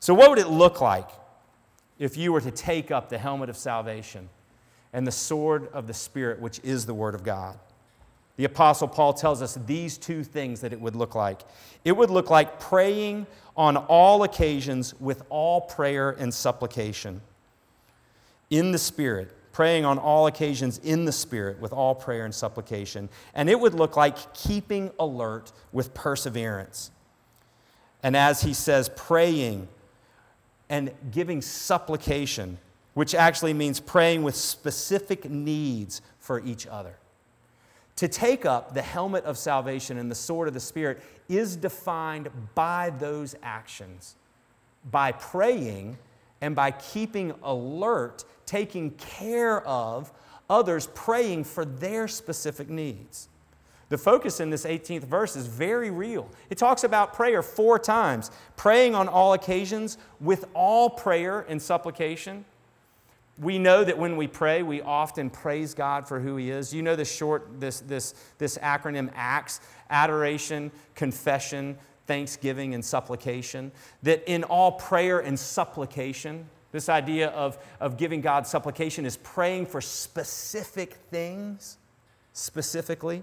So, 0.00 0.12
what 0.12 0.30
would 0.30 0.38
it 0.38 0.48
look 0.48 0.80
like 0.80 1.08
if 1.98 2.16
you 2.16 2.32
were 2.32 2.40
to 2.40 2.50
take 2.50 2.90
up 2.90 3.08
the 3.08 3.18
helmet 3.18 3.48
of 3.48 3.56
salvation 3.56 4.28
and 4.92 5.06
the 5.06 5.12
sword 5.12 5.68
of 5.72 5.86
the 5.86 5.94
Spirit, 5.94 6.40
which 6.40 6.60
is 6.62 6.84
the 6.84 6.94
Word 6.94 7.14
of 7.14 7.22
God? 7.24 7.58
The 8.36 8.44
Apostle 8.44 8.88
Paul 8.88 9.12
tells 9.12 9.40
us 9.40 9.56
these 9.66 9.96
two 9.96 10.24
things 10.24 10.60
that 10.60 10.72
it 10.72 10.80
would 10.80 10.96
look 10.96 11.14
like. 11.14 11.42
It 11.84 11.92
would 11.92 12.10
look 12.10 12.30
like 12.30 12.58
praying 12.58 13.26
on 13.56 13.76
all 13.76 14.24
occasions 14.24 14.92
with 15.00 15.22
all 15.30 15.60
prayer 15.60 16.10
and 16.10 16.34
supplication 16.34 17.20
in 18.58 18.72
the 18.72 18.78
Spirit, 18.78 19.30
praying 19.52 19.84
on 19.84 19.98
all 19.98 20.26
occasions 20.26 20.78
in 20.78 21.04
the 21.04 21.12
Spirit 21.12 21.60
with 21.60 21.72
all 21.72 21.94
prayer 21.94 22.24
and 22.24 22.34
supplication. 22.34 23.08
And 23.34 23.50
it 23.50 23.58
would 23.58 23.74
look 23.74 23.96
like 23.96 24.34
keeping 24.34 24.90
alert 24.98 25.52
with 25.72 25.92
perseverance. 25.94 26.90
And 28.02 28.16
as 28.16 28.42
he 28.42 28.54
says, 28.54 28.90
praying 28.94 29.68
and 30.68 30.92
giving 31.10 31.42
supplication, 31.42 32.58
which 32.94 33.14
actually 33.14 33.54
means 33.54 33.80
praying 33.80 34.22
with 34.22 34.36
specific 34.36 35.28
needs 35.28 36.00
for 36.18 36.40
each 36.40 36.66
other. 36.66 36.96
To 37.96 38.08
take 38.08 38.44
up 38.44 38.74
the 38.74 38.82
helmet 38.82 39.24
of 39.24 39.38
salvation 39.38 39.98
and 39.98 40.10
the 40.10 40.16
sword 40.16 40.48
of 40.48 40.54
the 40.54 40.60
Spirit 40.60 41.00
is 41.28 41.56
defined 41.56 42.28
by 42.54 42.90
those 42.90 43.34
actions, 43.42 44.16
by 44.90 45.12
praying 45.12 45.96
and 46.44 46.54
by 46.54 46.70
keeping 46.72 47.32
alert, 47.42 48.22
taking 48.44 48.90
care 48.90 49.66
of 49.66 50.12
others, 50.50 50.88
praying 50.94 51.42
for 51.42 51.64
their 51.64 52.06
specific 52.06 52.68
needs. 52.68 53.30
The 53.88 53.96
focus 53.96 54.40
in 54.40 54.50
this 54.50 54.66
18th 54.66 55.04
verse 55.04 55.36
is 55.36 55.46
very 55.46 55.90
real. 55.90 56.28
It 56.50 56.58
talks 56.58 56.84
about 56.84 57.14
prayer 57.14 57.42
four 57.42 57.78
times 57.78 58.30
praying 58.56 58.94
on 58.94 59.08
all 59.08 59.32
occasions 59.32 59.96
with 60.20 60.44
all 60.52 60.90
prayer 60.90 61.46
and 61.48 61.62
supplication. 61.62 62.44
We 63.38 63.58
know 63.58 63.82
that 63.82 63.96
when 63.96 64.18
we 64.18 64.26
pray, 64.26 64.62
we 64.62 64.82
often 64.82 65.30
praise 65.30 65.72
God 65.72 66.06
for 66.06 66.20
who 66.20 66.36
He 66.36 66.50
is. 66.50 66.74
You 66.74 66.82
know 66.82 66.94
the 66.94 67.06
short, 67.06 67.58
this, 67.58 67.80
this, 67.80 68.14
this 68.36 68.58
acronym 68.58 69.10
ACTS 69.14 69.62
adoration, 69.88 70.72
confession, 70.94 71.78
thanksgiving, 72.06 72.74
and 72.74 72.84
supplication. 72.84 73.72
That 74.02 74.22
in 74.26 74.44
all 74.44 74.72
prayer 74.72 75.20
and 75.20 75.38
supplication, 75.38 76.46
this 76.72 76.88
idea 76.88 77.28
of, 77.28 77.58
of 77.80 77.96
giving 77.96 78.20
God 78.20 78.46
supplication 78.46 79.06
is 79.06 79.16
praying 79.18 79.66
for 79.66 79.80
specific 79.80 80.94
things, 81.10 81.78
specifically. 82.32 83.22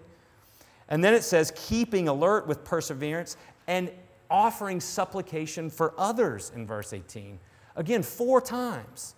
And 0.87 1.03
then 1.03 1.13
it 1.13 1.23
says, 1.23 1.51
keeping 1.55 2.07
alert 2.07 2.47
with 2.47 2.63
perseverance 2.63 3.37
and 3.67 3.91
offering 4.29 4.79
supplication 4.79 5.69
for 5.69 5.93
others 5.97 6.51
in 6.55 6.65
verse 6.65 6.93
18. 6.93 7.39
Again, 7.75 8.03
four 8.03 8.41
times. 8.41 9.15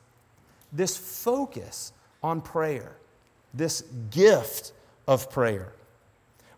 This 0.72 0.98
focus 0.98 1.94
on 2.24 2.42
prayer, 2.42 2.96
this 3.54 3.84
gift 4.10 4.74
of 5.08 5.30
prayer. 5.30 5.74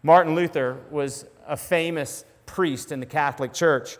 Martin 0.04 0.36
Luther 0.36 0.78
was 0.92 1.26
a 1.48 1.58
famous 1.58 2.24
priest 2.46 2.92
in 2.92 3.00
the 3.00 3.06
Catholic 3.06 3.54
Church 3.54 3.98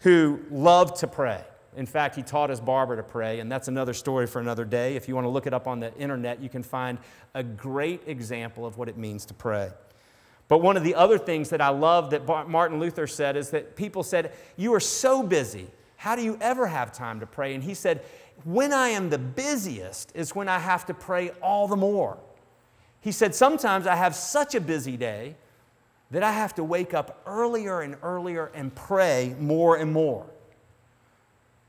who 0.00 0.40
loved 0.50 0.96
to 0.96 1.06
pray. 1.06 1.44
In 1.76 1.86
fact, 1.86 2.16
he 2.16 2.22
taught 2.22 2.50
his 2.50 2.60
barber 2.60 2.96
to 2.96 3.02
pray, 3.02 3.40
and 3.40 3.50
that's 3.50 3.68
another 3.68 3.92
story 3.92 4.26
for 4.26 4.40
another 4.40 4.64
day. 4.64 4.96
If 4.96 5.08
you 5.08 5.14
want 5.14 5.24
to 5.24 5.28
look 5.28 5.46
it 5.46 5.54
up 5.54 5.68
on 5.68 5.78
the 5.78 5.94
internet, 5.94 6.40
you 6.40 6.48
can 6.48 6.62
find 6.62 6.98
a 7.34 7.44
great 7.44 8.02
example 8.06 8.66
of 8.66 8.76
what 8.76 8.88
it 8.88 8.96
means 8.96 9.24
to 9.26 9.34
pray. 9.34 9.70
But 10.48 10.62
one 10.62 10.76
of 10.76 10.82
the 10.82 10.96
other 10.96 11.16
things 11.16 11.50
that 11.50 11.60
I 11.60 11.68
love 11.68 12.10
that 12.10 12.26
Martin 12.48 12.80
Luther 12.80 13.06
said 13.06 13.36
is 13.36 13.50
that 13.50 13.76
people 13.76 14.02
said, 14.02 14.32
You 14.56 14.74
are 14.74 14.80
so 14.80 15.22
busy. 15.22 15.68
How 15.96 16.16
do 16.16 16.22
you 16.22 16.36
ever 16.40 16.66
have 16.66 16.90
time 16.90 17.20
to 17.20 17.26
pray? 17.26 17.54
And 17.54 17.62
he 17.62 17.74
said, 17.74 18.04
When 18.42 18.72
I 18.72 18.88
am 18.88 19.10
the 19.10 19.18
busiest 19.18 20.10
is 20.16 20.34
when 20.34 20.48
I 20.48 20.58
have 20.58 20.86
to 20.86 20.94
pray 20.94 21.30
all 21.40 21.68
the 21.68 21.76
more. 21.76 22.18
He 23.00 23.12
said, 23.12 23.32
Sometimes 23.32 23.86
I 23.86 23.94
have 23.94 24.16
such 24.16 24.56
a 24.56 24.60
busy 24.60 24.96
day 24.96 25.36
that 26.10 26.22
I 26.22 26.32
have 26.32 26.54
to 26.56 26.64
wake 26.64 26.92
up 26.92 27.22
earlier 27.26 27.82
and 27.82 27.96
earlier 28.02 28.50
and 28.54 28.74
pray 28.74 29.34
more 29.38 29.76
and 29.76 29.92
more. 29.92 30.26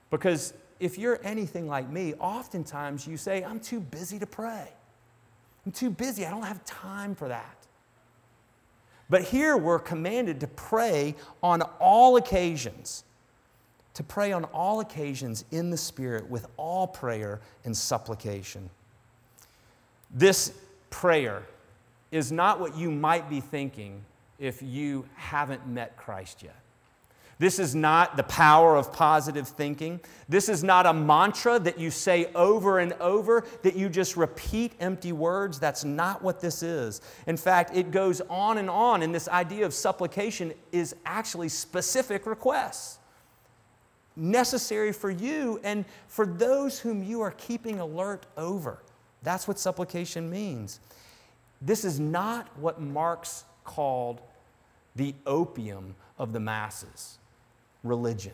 Because 0.10 0.54
if 0.80 0.98
you're 0.98 1.20
anything 1.24 1.68
like 1.68 1.90
me, 1.90 2.16
oftentimes 2.16 3.06
you 3.06 3.18
say, 3.18 3.44
I'm 3.44 3.60
too 3.60 3.80
busy 3.80 4.18
to 4.20 4.26
pray. 4.26 4.68
I'm 5.66 5.72
too 5.72 5.92
busy. 5.92 6.26
I 6.26 6.32
don't 6.32 6.44
have 6.44 6.64
time 6.66 7.14
for 7.14 7.28
that. 7.28 7.56
But 9.10 9.24
here 9.24 9.58
we're 9.58 9.80
commanded 9.80 10.40
to 10.40 10.48
pray 10.48 11.16
on 11.44 11.62
all 11.80 12.18
occasions, 12.18 13.04
to 13.94 14.04
pray 14.04 14.32
on 14.32 14.46
all 14.46 14.80
occasions 14.80 15.46
in 15.52 15.70
the 15.70 15.78
Spirit 15.78 16.30
with 16.30 16.48
all 16.58 16.88
prayer 16.88 17.42
and 17.64 17.76
supplication. 17.76 18.70
This 20.10 20.54
prayer 20.90 21.44
is 22.12 22.32
not 22.32 22.60
what 22.60 22.76
you 22.76 22.90
might 22.90 23.30
be 23.30 23.40
thinking 23.40 24.04
if 24.42 24.62
you 24.62 25.06
haven't 25.16 25.68
met 25.68 25.96
Christ 25.96 26.44
yet. 26.44 26.56
This 27.38 27.58
is 27.58 27.74
not 27.74 28.18
the 28.18 28.24
power 28.24 28.76
of 28.76 28.92
positive 28.92 29.48
thinking. 29.48 30.00
This 30.28 30.50
is 30.50 30.64
not 30.64 30.86
a 30.86 30.94
mantra 30.94 31.58
that 31.60 31.80
you 31.80 31.90
say 31.90 32.26
over 32.36 32.80
and 32.80 32.94
over, 32.94 33.46
that 33.64 33.76
you 33.76 33.90
just 33.90 34.18
repeat 34.18 34.74
empty 34.80 35.12
words. 35.12 35.58
That's 35.58 35.84
not 35.84 36.22
what 36.22 36.40
this 36.40 36.62
is. 36.62 37.02
In 37.26 37.38
fact, 37.38 37.76
it 37.76 37.90
goes 37.90 38.22
on 38.30 38.58
and 38.58 38.70
on, 38.70 39.02
and 39.02 39.16
this 39.16 39.28
idea 39.28 39.66
of 39.66 39.74
supplication 39.74 40.54
is 40.72 40.96
actually 41.06 41.50
specific 41.50 42.26
requests 42.26 43.00
necessary 44.16 44.92
for 44.92 45.10
you 45.10 45.60
and 45.64 45.86
for 46.08 46.26
those 46.26 46.80
whom 46.80 47.04
you 47.04 47.22
are 47.22 47.32
keeping 47.32 47.80
alert 47.80 48.26
over. 48.38 48.84
That's 49.24 49.48
what 49.48 49.58
supplication 49.58 50.30
means. 50.30 50.80
This 51.62 51.86
is 51.86 52.00
not 52.00 52.48
what 52.58 52.82
Marx 52.82 53.46
called 53.64 54.22
the 54.96 55.16
opium 55.26 55.96
of 56.18 56.34
the 56.34 56.40
masses 56.40 57.18
religion. 57.84 58.34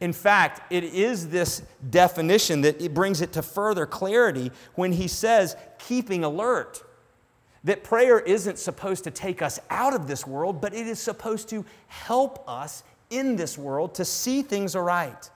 In 0.00 0.12
fact, 0.12 0.72
it 0.72 0.84
is 0.84 1.28
this 1.28 1.62
definition 1.90 2.60
that 2.60 2.80
it 2.80 2.94
brings 2.94 3.20
it 3.20 3.32
to 3.32 3.42
further 3.42 3.84
clarity 3.84 4.52
when 4.74 4.92
he 4.92 5.08
says, 5.08 5.56
keeping 5.78 6.22
alert. 6.22 6.84
That 7.64 7.82
prayer 7.82 8.20
isn't 8.20 8.58
supposed 8.58 9.04
to 9.04 9.10
take 9.10 9.42
us 9.42 9.58
out 9.68 9.94
of 9.94 10.06
this 10.06 10.24
world, 10.26 10.60
but 10.60 10.72
it 10.72 10.86
is 10.86 11.00
supposed 11.00 11.48
to 11.48 11.64
help 11.88 12.48
us 12.48 12.84
in 13.10 13.34
this 13.34 13.58
world 13.58 13.94
to 13.96 14.04
see 14.04 14.42
things 14.42 14.76
aright. 14.76 15.30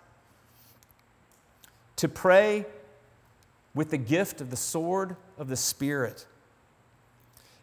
To 1.96 2.08
pray 2.08 2.64
with 3.74 3.90
the 3.90 3.98
gift 3.98 4.40
of 4.40 4.50
the 4.50 4.56
sword 4.56 5.16
of 5.38 5.48
the 5.48 5.56
Spirit 5.56 6.26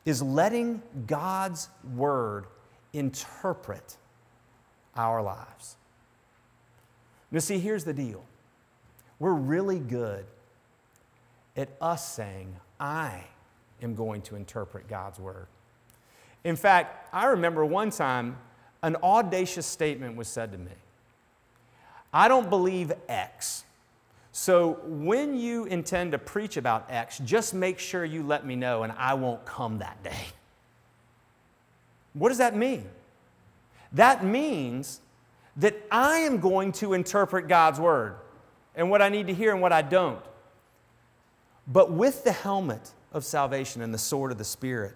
is 0.05 0.21
letting 0.21 0.81
God's 1.07 1.69
word 1.95 2.45
interpret 2.93 3.97
our 4.95 5.21
lives. 5.21 5.75
Now, 7.31 7.39
see, 7.39 7.59
here's 7.59 7.83
the 7.83 7.93
deal 7.93 8.23
we're 9.19 9.33
really 9.33 9.79
good 9.79 10.25
at 11.55 11.69
us 11.81 12.07
saying, 12.13 12.55
I 12.79 13.23
am 13.81 13.95
going 13.95 14.21
to 14.23 14.35
interpret 14.35 14.87
God's 14.87 15.19
word. 15.19 15.47
In 16.43 16.55
fact, 16.55 17.09
I 17.13 17.25
remember 17.27 17.65
one 17.65 17.89
time 17.89 18.37
an 18.81 18.95
audacious 19.03 19.65
statement 19.65 20.15
was 20.15 20.27
said 20.27 20.51
to 20.53 20.57
me 20.57 20.71
I 22.13 22.27
don't 22.27 22.49
believe 22.49 22.91
X. 23.07 23.65
So 24.41 24.79
when 24.85 25.37
you 25.37 25.65
intend 25.65 26.13
to 26.13 26.17
preach 26.17 26.55
about 26.55 26.85
X, 26.89 27.17
just 27.25 27.53
make 27.53 27.77
sure 27.77 28.05
you 28.05 28.23
let 28.23 28.45
me 28.45 28.55
know 28.55 28.83
and 28.83 28.93
I 28.97 29.13
won't 29.15 29.43
come 29.43 29.79
that 29.79 30.01
day. 30.01 30.27
What 32.13 32.29
does 32.29 32.37
that 32.37 32.55
mean? 32.55 32.85
That 33.91 34.23
means 34.23 35.01
that 35.57 35.75
I 35.91 36.19
am 36.19 36.39
going 36.39 36.71
to 36.73 36.93
interpret 36.93 37.49
God's 37.49 37.81
word 37.81 38.15
and 38.75 38.89
what 38.89 39.01
I 39.01 39.09
need 39.09 39.27
to 39.27 39.33
hear 39.33 39.51
and 39.51 39.61
what 39.61 39.73
I 39.73 39.81
don't. 39.81 40.23
But 41.67 41.91
with 41.91 42.23
the 42.23 42.31
helmet 42.31 42.93
of 43.11 43.25
salvation 43.25 43.81
and 43.81 43.93
the 43.93 43.97
sword 43.97 44.31
of 44.31 44.37
the 44.37 44.45
Spirit, 44.45 44.95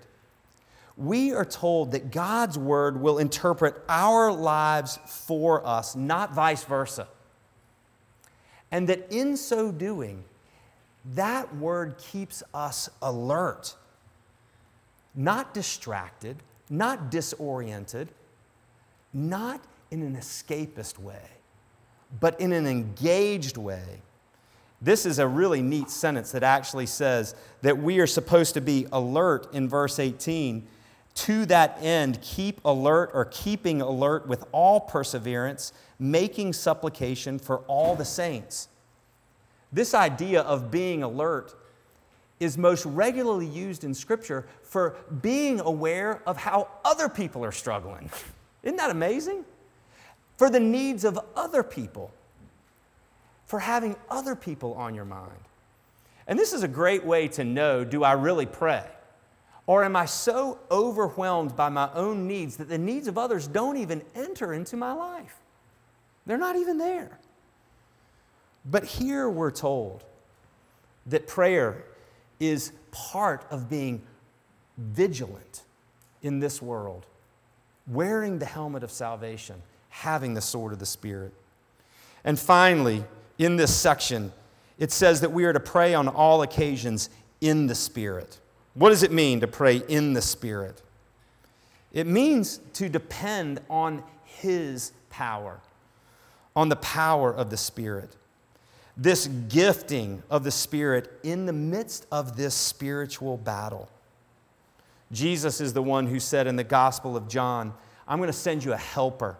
we 0.95 1.33
are 1.33 1.43
told 1.43 1.91
that 1.91 2.12
God's 2.12 2.57
word 2.57 3.01
will 3.01 3.17
interpret 3.17 3.75
our 3.89 4.31
lives 4.31 5.00
for 5.05 5.67
us, 5.67 5.97
not 5.97 6.33
vice 6.33 6.63
versa. 6.63 7.09
And 8.73 8.89
that 8.89 9.11
in 9.11 9.37
so 9.37 9.71
doing, 9.71 10.23
that 11.13 11.55
word 11.55 11.95
keeps 11.99 12.41
us 12.55 12.89
alert, 13.03 13.75
not 15.13 15.53
distracted, 15.53 16.37
not 16.71 17.11
disoriented, 17.11 18.09
not 19.13 19.63
in 19.91 20.01
an 20.01 20.15
escapist 20.15 20.97
way, 20.97 21.29
but 22.19 22.39
in 22.41 22.51
an 22.51 22.65
engaged 22.65 23.57
way. 23.57 24.01
This 24.81 25.05
is 25.05 25.19
a 25.19 25.27
really 25.27 25.61
neat 25.61 25.91
sentence 25.91 26.31
that 26.31 26.41
actually 26.41 26.87
says 26.87 27.35
that 27.61 27.77
we 27.77 27.99
are 27.99 28.07
supposed 28.07 28.55
to 28.55 28.61
be 28.61 28.87
alert 28.91 29.53
in 29.53 29.69
verse 29.69 29.99
18. 29.99 30.67
To 31.15 31.46
that 31.46 31.77
end, 31.82 32.22
keep 32.22 32.60
alert 32.65 33.12
or 33.13 33.25
keeping 33.25 33.82
alert 33.82 34.27
with 34.27 34.46
all 34.51 34.79
perseverance, 34.79 35.72
making 36.00 36.53
supplication 36.53 37.38
for 37.38 37.60
all 37.60 37.96
the 37.96 38.05
saints. 38.05 38.67
This 39.72 39.93
idea 39.93 40.41
of 40.41 40.72
being 40.72 41.03
alert 41.03 41.55
is 42.39 42.58
most 42.58 42.86
regularly 42.86 43.46
used 43.46 43.84
in 43.84 43.93
Scripture 43.93 44.48
for 44.63 44.96
being 45.22 45.60
aware 45.60 46.22
of 46.25 46.38
how 46.38 46.67
other 46.84 47.08
people 47.10 47.43
are 47.46 47.51
struggling. 47.51 48.10
Isn't 48.63 48.77
that 48.77 48.89
amazing? 48.89 49.46
For 50.38 50.50
the 50.50 50.60
needs 50.60 51.05
of 51.05 51.20
other 51.36 51.63
people, 51.63 52.12
for 53.46 53.60
having 53.60 53.96
other 54.10 54.36
people 54.36 54.74
on 54.74 54.96
your 54.96 55.05
mind. 55.05 55.32
And 56.27 56.39
this 56.39 56.53
is 56.53 56.63
a 56.63 56.67
great 56.67 57.05
way 57.05 57.27
to 57.29 57.43
know 57.43 57.84
do 57.84 58.03
I 58.03 58.13
really 58.13 58.46
pray? 58.46 58.84
Or 59.65 59.84
am 59.84 59.96
I 59.96 60.05
so 60.05 60.60
overwhelmed 60.70 61.55
by 61.55 61.70
my 61.70 61.89
own 61.93 62.27
needs 62.27 62.58
that 62.58 62.67
the 62.67 62.77
needs 62.77 63.08
of 63.08 63.17
others 63.17 63.48
don't 63.48 63.77
even 63.77 64.03
enter 64.13 64.53
into 64.53 64.75
my 64.75 64.91
life? 64.91 65.36
They're 66.25 66.38
not 66.38 66.55
even 66.55 66.77
there. 66.77 67.20
But 68.65 68.84
here 68.84 69.29
we're 69.29 69.51
told 69.51 70.03
that 71.05 71.27
prayer 71.27 71.84
is 72.39 72.72
part 72.91 73.46
of 73.50 73.70
being 73.70 74.01
vigilant 74.77 75.63
in 76.22 76.39
this 76.39 76.62
world, 76.62 77.05
wearing 77.88 78.39
the 78.39 78.46
helmet 78.46 78.84
of 78.84 78.91
salvation, 78.91 79.62
having 79.89 80.34
the 80.34 80.41
sword 80.41 80.74
of 80.74 80.79
the 80.79 80.86
Spirit. 80.86 81.34
And 82.24 82.39
finally, 82.39 83.03
in 83.38 83.58
this 83.58 83.75
section, 83.75 84.32
it 84.77 84.91
says 84.91 85.22
that 85.22 85.32
we 85.32 85.43
are 85.46 85.53
to 85.53 85.60
pray 85.60 85.93
on 85.93 86.08
all 86.08 86.41
occasions 86.41 87.10
in 87.41 87.67
the 87.67 87.75
Spirit. 87.75 88.39
What 88.73 88.89
does 88.89 89.03
it 89.03 89.11
mean 89.11 89.39
to 89.41 89.47
pray 89.47 89.77
in 89.87 90.13
the 90.13 90.21
Spirit? 90.21 90.81
It 91.91 92.07
means 92.07 92.59
to 92.73 92.89
depend 92.89 93.61
on 93.69 94.03
His 94.25 94.93
power, 95.09 95.59
on 96.55 96.69
the 96.69 96.75
power 96.77 97.31
of 97.31 97.49
the 97.49 97.57
Spirit. 97.57 98.15
This 98.97 99.27
gifting 99.27 100.23
of 100.29 100.43
the 100.43 100.51
Spirit 100.51 101.11
in 101.23 101.45
the 101.45 101.53
midst 101.53 102.07
of 102.11 102.35
this 102.35 102.55
spiritual 102.55 103.37
battle. 103.37 103.89
Jesus 105.11 105.61
is 105.61 105.73
the 105.73 105.83
one 105.83 106.07
who 106.07 106.19
said 106.19 106.47
in 106.47 106.55
the 106.55 106.63
Gospel 106.63 107.15
of 107.15 107.27
John, 107.27 107.73
I'm 108.07 108.17
going 108.17 108.27
to 108.27 108.33
send 108.33 108.63
you 108.63 108.73
a 108.73 108.77
helper. 108.77 109.37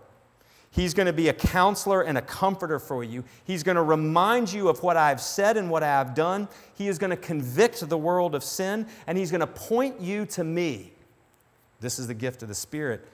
He's 0.74 0.96
going 0.96 1.06
to 1.06 1.14
be 1.14 1.28
a 1.28 1.34
counselor 1.34 2.02
and 2.02 2.18
a 2.18 2.22
comforter 2.22 2.80
for 2.80 3.04
you. 3.04 3.24
He's 3.46 3.62
going 3.62 3.76
to 3.76 3.84
remind 3.84 4.52
you 4.52 4.70
of 4.70 4.82
what 4.82 4.98
I've 4.98 5.22
said 5.22 5.56
and 5.56 5.70
what 5.70 5.84
I 5.84 5.88
have 5.88 6.16
done. 6.16 6.48
He 6.74 6.88
is 6.88 6.98
going 6.98 7.12
to 7.12 7.16
convict 7.16 7.88
the 7.88 7.98
world 7.98 8.34
of 8.34 8.44
sin, 8.44 8.88
and 9.06 9.16
He's 9.16 9.30
going 9.30 9.42
to 9.42 9.48
point 9.48 10.02
you 10.02 10.26
to 10.28 10.44
me. 10.44 10.92
This 11.80 12.00
is 12.00 12.08
the 12.08 12.16
gift 12.16 12.42
of 12.42 12.50
the 12.50 12.56
Spirit. 12.56 13.08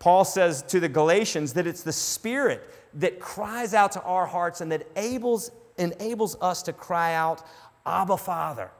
Paul 0.00 0.24
says 0.24 0.62
to 0.62 0.80
the 0.80 0.88
Galatians 0.88 1.52
that 1.52 1.68
it's 1.68 1.84
the 1.84 1.92
Spirit 1.92 2.68
that 2.94 3.20
cries 3.20 3.74
out 3.74 3.92
to 3.92 4.02
our 4.02 4.26
hearts 4.26 4.60
and 4.60 4.72
that 4.72 4.84
enables, 4.96 5.52
enables 5.78 6.36
us 6.40 6.64
to 6.64 6.72
cry 6.72 7.14
out, 7.14 7.46
Abba, 7.86 8.16
Father. 8.16 8.72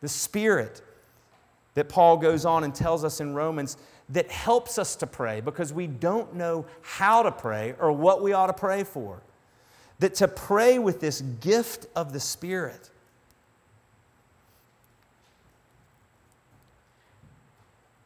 The 0.00 0.08
Spirit 0.08 0.82
that 1.74 1.88
Paul 1.88 2.16
goes 2.16 2.44
on 2.44 2.64
and 2.64 2.74
tells 2.74 3.04
us 3.04 3.20
in 3.20 3.34
Romans 3.34 3.76
that 4.10 4.30
helps 4.30 4.78
us 4.78 4.96
to 4.96 5.06
pray 5.06 5.40
because 5.40 5.72
we 5.72 5.86
don't 5.86 6.34
know 6.34 6.66
how 6.82 7.22
to 7.22 7.32
pray 7.32 7.74
or 7.80 7.90
what 7.92 8.22
we 8.22 8.32
ought 8.32 8.48
to 8.48 8.52
pray 8.52 8.84
for. 8.84 9.22
That 10.00 10.14
to 10.16 10.28
pray 10.28 10.78
with 10.78 11.00
this 11.00 11.20
gift 11.20 11.86
of 11.96 12.12
the 12.12 12.20
Spirit 12.20 12.90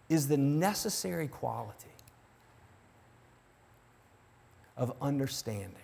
is 0.09 0.29
the 0.29 0.37
necessary 0.37 1.29
quality 1.29 1.89
of 4.77 4.93
understanding 5.03 5.75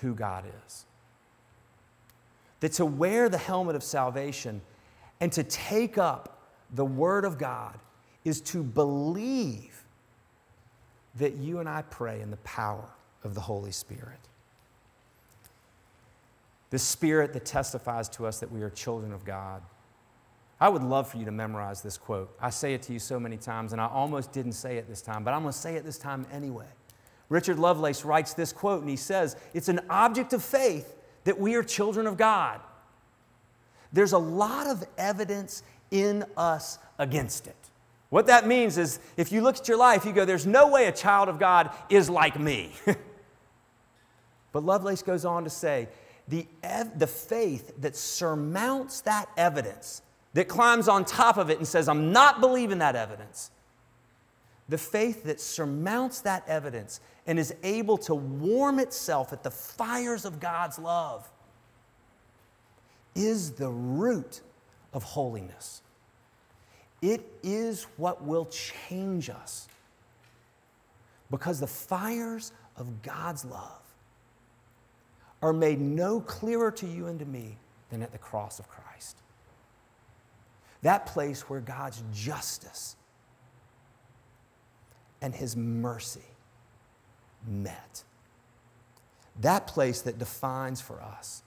who 0.00 0.14
God 0.14 0.44
is. 0.66 0.84
That 2.60 2.72
to 2.72 2.84
wear 2.84 3.28
the 3.28 3.38
helmet 3.38 3.74
of 3.74 3.82
salvation 3.82 4.60
and 5.20 5.32
to 5.32 5.42
take 5.42 5.96
up 5.96 6.50
the 6.70 6.84
Word 6.84 7.24
of 7.24 7.38
God 7.38 7.78
is 8.28 8.40
to 8.42 8.62
believe 8.62 9.82
that 11.16 11.34
you 11.34 11.58
and 11.58 11.68
I 11.68 11.82
pray 11.82 12.20
in 12.20 12.30
the 12.30 12.36
power 12.38 12.88
of 13.24 13.34
the 13.34 13.40
Holy 13.40 13.72
Spirit. 13.72 14.20
The 16.70 16.78
Spirit 16.78 17.32
that 17.32 17.44
testifies 17.44 18.08
to 18.10 18.26
us 18.26 18.40
that 18.40 18.52
we 18.52 18.62
are 18.62 18.70
children 18.70 19.12
of 19.12 19.24
God. 19.24 19.62
I 20.60 20.68
would 20.68 20.82
love 20.82 21.10
for 21.10 21.18
you 21.18 21.24
to 21.24 21.32
memorize 21.32 21.82
this 21.82 21.96
quote. 21.96 22.34
I 22.40 22.50
say 22.50 22.74
it 22.74 22.82
to 22.82 22.92
you 22.92 22.98
so 22.98 23.18
many 23.18 23.36
times, 23.36 23.72
and 23.72 23.80
I 23.80 23.86
almost 23.86 24.32
didn't 24.32 24.52
say 24.52 24.76
it 24.76 24.88
this 24.88 25.02
time, 25.02 25.24
but 25.24 25.32
I'm 25.32 25.42
going 25.42 25.52
to 25.52 25.58
say 25.58 25.76
it 25.76 25.84
this 25.84 25.98
time 25.98 26.26
anyway. 26.32 26.66
Richard 27.28 27.58
Lovelace 27.58 28.04
writes 28.04 28.34
this 28.34 28.52
quote, 28.52 28.80
and 28.80 28.90
he 28.90 28.96
says, 28.96 29.36
It's 29.54 29.68
an 29.68 29.80
object 29.88 30.32
of 30.32 30.42
faith 30.42 30.96
that 31.24 31.38
we 31.38 31.54
are 31.54 31.62
children 31.62 32.06
of 32.06 32.16
God. 32.16 32.60
There's 33.92 34.12
a 34.12 34.18
lot 34.18 34.66
of 34.66 34.84
evidence 34.98 35.62
in 35.90 36.24
us 36.36 36.78
against 36.98 37.46
it. 37.46 37.56
What 38.10 38.26
that 38.26 38.46
means 38.46 38.78
is 38.78 39.00
if 39.16 39.32
you 39.32 39.42
look 39.42 39.58
at 39.58 39.68
your 39.68 39.76
life, 39.76 40.04
you 40.04 40.12
go, 40.12 40.24
there's 40.24 40.46
no 40.46 40.68
way 40.68 40.86
a 40.86 40.92
child 40.92 41.28
of 41.28 41.38
God 41.38 41.70
is 41.90 42.08
like 42.08 42.38
me. 42.38 42.72
but 44.52 44.64
Lovelace 44.64 45.02
goes 45.02 45.24
on 45.24 45.44
to 45.44 45.50
say, 45.50 45.88
the, 46.26 46.46
ev- 46.62 46.98
the 46.98 47.06
faith 47.06 47.72
that 47.78 47.96
surmounts 47.96 49.02
that 49.02 49.28
evidence, 49.36 50.02
that 50.34 50.48
climbs 50.48 50.88
on 50.88 51.04
top 51.04 51.36
of 51.36 51.50
it 51.50 51.58
and 51.58 51.66
says, 51.66 51.88
I'm 51.88 52.12
not 52.12 52.40
believing 52.40 52.78
that 52.78 52.96
evidence, 52.96 53.50
the 54.68 54.78
faith 54.78 55.24
that 55.24 55.40
surmounts 55.40 56.20
that 56.22 56.46
evidence 56.46 57.00
and 57.26 57.38
is 57.38 57.54
able 57.62 57.98
to 57.98 58.14
warm 58.14 58.78
itself 58.78 59.32
at 59.32 59.42
the 59.42 59.50
fires 59.50 60.24
of 60.24 60.40
God's 60.40 60.78
love 60.78 61.30
is 63.14 63.52
the 63.52 63.68
root 63.68 64.40
of 64.92 65.02
holiness. 65.02 65.82
It 67.00 67.24
is 67.42 67.86
what 67.96 68.24
will 68.24 68.46
change 68.46 69.30
us. 69.30 69.68
Because 71.30 71.60
the 71.60 71.66
fires 71.66 72.52
of 72.76 73.02
God's 73.02 73.44
love 73.44 73.82
are 75.42 75.52
made 75.52 75.80
no 75.80 76.20
clearer 76.20 76.70
to 76.72 76.86
you 76.86 77.06
and 77.06 77.18
to 77.18 77.24
me 77.24 77.56
than 77.90 78.02
at 78.02 78.12
the 78.12 78.18
cross 78.18 78.58
of 78.58 78.68
Christ. 78.68 79.16
That 80.82 81.06
place 81.06 81.42
where 81.42 81.60
God's 81.60 82.02
justice 82.12 82.96
and 85.20 85.34
his 85.34 85.56
mercy 85.56 86.20
met. 87.46 88.02
That 89.40 89.66
place 89.66 90.02
that 90.02 90.18
defines 90.18 90.80
for 90.80 91.00
us 91.00 91.42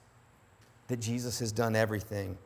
that 0.88 1.00
Jesus 1.00 1.38
has 1.38 1.52
done 1.52 1.74
everything 1.74 2.36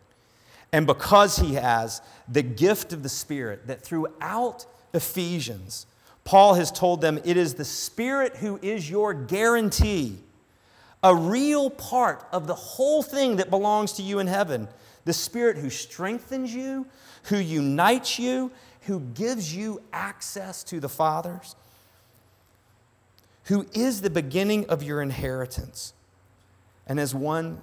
and 0.77 0.87
because 0.87 1.39
he 1.39 1.55
has 1.55 2.03
the 2.29 2.43
gift 2.43 2.93
of 2.93 3.03
the 3.03 3.09
Spirit, 3.09 3.67
that 3.67 3.81
throughout 3.81 4.67
Ephesians, 4.93 5.87
Paul 6.25 6.53
has 6.53 6.71
told 6.71 7.01
them 7.01 7.19
it 7.25 7.39
is 7.39 7.55
the 7.55 7.65
Spirit 7.65 8.37
who 8.37 8.59
is 8.61 8.91
your 8.91 9.15
guarantee, 9.15 10.19
a 11.03 11.17
real 11.17 11.71
part 11.71 12.27
of 12.31 12.47
the 12.47 12.55
whole 12.55 13.03
thing 13.03 13.37
that 13.37 13.49
belongs 13.49 13.95
to 13.95 14.03
you 14.03 14.19
in 14.19 14.27
heaven. 14.27 14.69
The 15.07 15.15
Spirit 15.15 15.57
who 15.57 15.71
strengthens 15.71 16.55
you, 16.55 16.87
who 17.23 17.39
unites 17.39 18.19
you, 18.19 18.53
who 18.83 19.01
gives 19.01 19.57
you 19.57 19.81
access 19.95 20.62
to 20.65 20.79
the 20.79 20.91
Father's, 20.91 21.57
who 23.45 23.65
is 23.73 24.03
the 24.03 24.11
beginning 24.11 24.67
of 24.67 24.83
your 24.83 25.01
inheritance. 25.01 25.95
And 26.87 27.01
as 27.01 27.15
one 27.15 27.62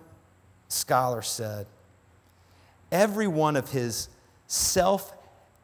scholar 0.67 1.21
said, 1.21 1.67
every 2.93 3.27
one 3.27 3.58
of 3.58 3.71
his 3.71 4.08
self 4.47 5.13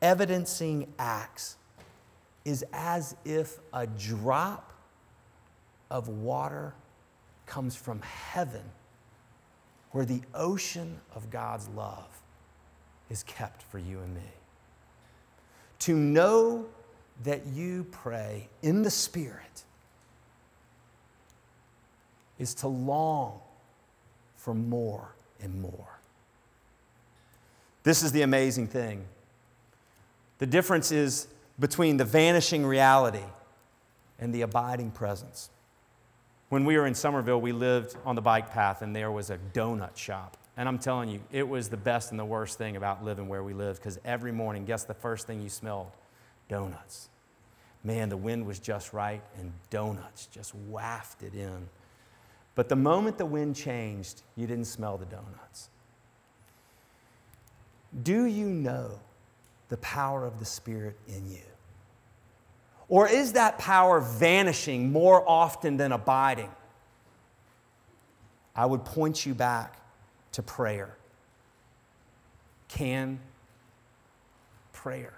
evidencing 0.02 0.92
acts 0.98 1.56
is 2.44 2.66
as 2.74 3.16
if 3.24 3.60
a 3.72 3.86
drop 3.86 4.74
of 5.92 6.08
water 6.08 6.74
comes 7.46 7.76
from 7.76 8.02
heaven, 8.02 8.64
where 9.92 10.06
the 10.06 10.22
ocean 10.34 11.00
of 11.16 11.30
God's 11.30 11.68
love 11.70 12.10
is 13.10 13.24
kept 13.24 13.62
for 13.64 13.78
you 13.78 14.00
and 14.00 14.16
me. 14.16 14.22
To 15.80 15.96
know 15.96 16.66
that 17.24 17.46
you 17.48 17.86
pray 17.92 18.50
in 18.62 18.82
the 18.82 18.92
Spirit 18.92 19.64
is 22.40 22.54
to 22.56 22.68
long 22.68 23.40
for 24.36 24.54
more 24.54 25.14
and 25.42 25.62
more. 25.62 25.99
This 27.84 28.04
is 28.04 28.12
the 28.12 28.22
amazing 28.22 28.68
thing. 28.68 29.06
The 30.40 30.46
difference 30.46 30.92
is 30.92 31.28
between 31.60 31.98
the 31.98 32.06
vanishing 32.06 32.66
reality 32.66 33.26
and 34.20 34.34
the 34.34 34.42
abiding 34.42 34.92
presence. 34.92 35.50
When 36.50 36.66
we 36.66 36.78
were 36.78 36.88
in 36.88 36.96
Somerville, 36.96 37.42
we 37.42 37.52
lived 37.52 37.96
on 38.06 38.16
the 38.16 38.22
bike 38.22 38.52
path, 38.52 38.82
and 38.82 38.96
there 38.96 39.12
was 39.12 39.30
a 39.30 39.38
donut 39.54 39.96
shop. 39.96 40.36
And 40.58 40.68
I'm 40.68 40.80
telling 40.80 41.10
you, 41.10 41.22
it 41.32 41.48
was 41.48 41.70
the 41.70 41.78
best 41.78 42.12
and 42.12 42.20
the 42.20 42.26
worst 42.26 42.58
thing 42.58 42.76
about 42.76 43.04
living 43.04 43.30
where 43.30 43.44
we 43.44 43.54
lived 43.54 43.80
because 43.80 44.00
every 44.04 44.32
morning, 44.32 44.66
guess 44.66 44.84
the 44.84 44.94
first 44.94 45.28
thing 45.28 45.42
you 45.42 45.50
smelled? 45.50 45.92
Donuts. 46.50 47.10
Man, 47.84 48.10
the 48.10 48.18
wind 48.18 48.46
was 48.46 48.60
just 48.60 48.92
right, 48.92 49.22
and 49.38 49.54
donuts 49.70 50.26
just 50.26 50.54
wafted 50.54 51.34
in. 51.34 51.70
But 52.56 52.68
the 52.68 52.76
moment 52.76 53.18
the 53.18 53.26
wind 53.26 53.56
changed, 53.56 54.24
you 54.36 54.48
didn't 54.48 54.66
smell 54.66 54.98
the 54.98 55.06
donuts. 55.06 55.70
Do 58.04 58.26
you 58.26 58.48
know 58.48 59.00
the 59.70 59.78
power 59.78 60.26
of 60.26 60.40
the 60.40 60.46
Spirit 60.46 60.98
in 61.08 61.30
you? 61.30 61.40
Or 62.88 63.08
is 63.08 63.34
that 63.34 63.60
power 63.60 64.00
vanishing 64.00 64.92
more 64.92 65.28
often 65.28 65.78
than 65.78 65.92
abiding? 65.92 66.50
I 68.56 68.66
would 68.66 68.84
point 68.84 69.26
you 69.26 69.34
back 69.34 69.80
to 70.34 70.44
prayer 70.44 70.96
can 72.68 73.20
prayer 74.72 75.14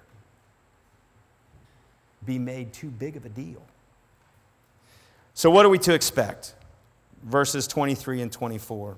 be 2.26 2.40
made 2.40 2.74
too 2.74 2.90
big 2.90 3.16
of 3.16 3.26
a 3.26 3.30
deal? 3.30 3.62
So, 5.34 5.50
what 5.50 5.66
are 5.66 5.70
we 5.70 5.78
to 5.80 5.94
expect? 5.94 6.56
Verses 7.24 7.68
23 7.68 8.22
and 8.22 8.32
24. 8.32 8.98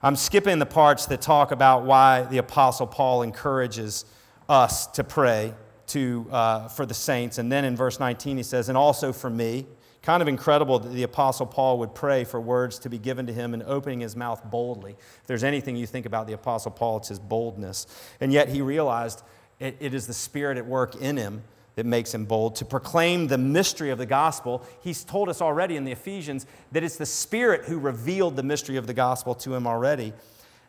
I'm 0.00 0.14
skipping 0.14 0.60
the 0.60 0.66
parts 0.66 1.06
that 1.06 1.20
talk 1.20 1.50
about 1.50 1.82
why 1.84 2.22
the 2.22 2.38
Apostle 2.38 2.86
Paul 2.86 3.22
encourages 3.22 4.04
us 4.48 4.86
to 4.88 5.02
pray 5.02 5.54
to, 5.88 6.26
uh, 6.30 6.68
for 6.68 6.86
the 6.86 6.94
saints. 6.94 7.38
And 7.38 7.50
then 7.50 7.64
in 7.64 7.74
verse 7.74 7.98
19, 7.98 8.36
he 8.36 8.44
says, 8.44 8.68
And 8.68 8.78
also 8.78 9.12
for 9.12 9.28
me. 9.28 9.66
Kind 10.00 10.22
of 10.22 10.28
incredible 10.28 10.78
that 10.78 10.90
the 10.90 11.02
Apostle 11.02 11.44
Paul 11.44 11.80
would 11.80 11.94
pray 11.94 12.22
for 12.22 12.40
words 12.40 12.78
to 12.78 12.88
be 12.88 12.98
given 12.98 13.26
to 13.26 13.32
him 13.32 13.52
and 13.52 13.62
opening 13.64 14.00
his 14.00 14.14
mouth 14.14 14.42
boldly. 14.48 14.92
If 14.92 15.26
there's 15.26 15.42
anything 15.42 15.76
you 15.76 15.86
think 15.86 16.06
about 16.06 16.28
the 16.28 16.32
Apostle 16.34 16.70
Paul, 16.70 16.98
it's 16.98 17.08
his 17.08 17.18
boldness. 17.18 17.86
And 18.20 18.32
yet 18.32 18.48
he 18.48 18.62
realized 18.62 19.22
it, 19.58 19.76
it 19.80 19.92
is 19.94 20.06
the 20.06 20.14
Spirit 20.14 20.56
at 20.56 20.64
work 20.64 20.94
in 20.94 21.16
him 21.16 21.42
that 21.78 21.86
makes 21.86 22.12
him 22.12 22.24
bold 22.24 22.56
to 22.56 22.64
proclaim 22.64 23.28
the 23.28 23.38
mystery 23.38 23.90
of 23.90 23.98
the 23.98 24.04
gospel. 24.04 24.64
He's 24.80 25.04
told 25.04 25.28
us 25.28 25.40
already 25.40 25.76
in 25.76 25.84
the 25.84 25.92
Ephesians 25.92 26.44
that 26.72 26.82
it's 26.82 26.96
the 26.96 27.06
Spirit 27.06 27.66
who 27.66 27.78
revealed 27.78 28.34
the 28.34 28.42
mystery 28.42 28.76
of 28.76 28.88
the 28.88 28.94
gospel 28.94 29.32
to 29.36 29.54
him 29.54 29.64
already. 29.64 30.12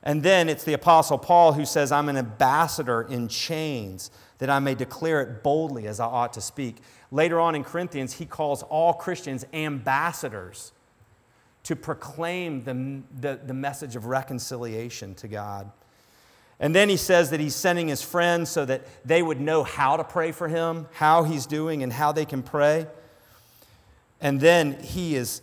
And 0.04 0.22
then 0.22 0.50
it's 0.50 0.64
the 0.64 0.74
Apostle 0.74 1.18
Paul 1.18 1.54
who 1.54 1.66
says, 1.66 1.92
I'm 1.92 2.10
an 2.10 2.18
ambassador 2.18 3.02
in 3.02 3.28
chains 3.28 4.12
that 4.38 4.52
I 4.52 4.60
may 4.60 4.76
declare 4.76 5.20
it 5.24 5.42
boldly 5.42 5.88
as 5.88 6.00
I 6.00 6.06
ought 6.06 6.34
to 6.34 6.42
speak. 6.42 6.78
Later 7.10 7.40
on 7.40 7.56
in 7.56 7.64
Corinthians, 7.64 8.14
he 8.14 8.28
calls 8.28 8.62
all 8.62 8.94
Christians 8.94 9.48
ambassadors 9.52 10.74
to 11.64 11.76
proclaim 11.76 12.64
the, 12.66 13.02
the, 13.20 13.40
the, 13.48 13.54
message 13.56 13.96
of 13.96 14.06
reconciliation 14.06 15.16
to 15.16 15.28
God. 15.28 15.72
And 16.60 16.76
then 16.76 16.90
he 16.90 16.98
says 16.98 17.30
that 17.30 17.40
he's 17.40 17.56
sending 17.56 17.88
his 17.88 18.02
friends 18.02 18.50
so 18.50 18.66
that 18.66 18.86
they 19.06 19.22
would 19.22 19.40
know 19.40 19.64
how 19.64 19.96
to 19.96 20.04
pray 20.04 20.32
for 20.32 20.48
him, 20.48 20.88
how 20.92 21.24
he's 21.24 21.46
doing, 21.46 21.84
and 21.84 21.94
how 21.94 22.12
they 22.12 22.26
can 22.26 22.44
pray. 22.44 22.88
And 24.20 24.42
then 24.42 24.74
he 24.84 25.16
is 25.16 25.42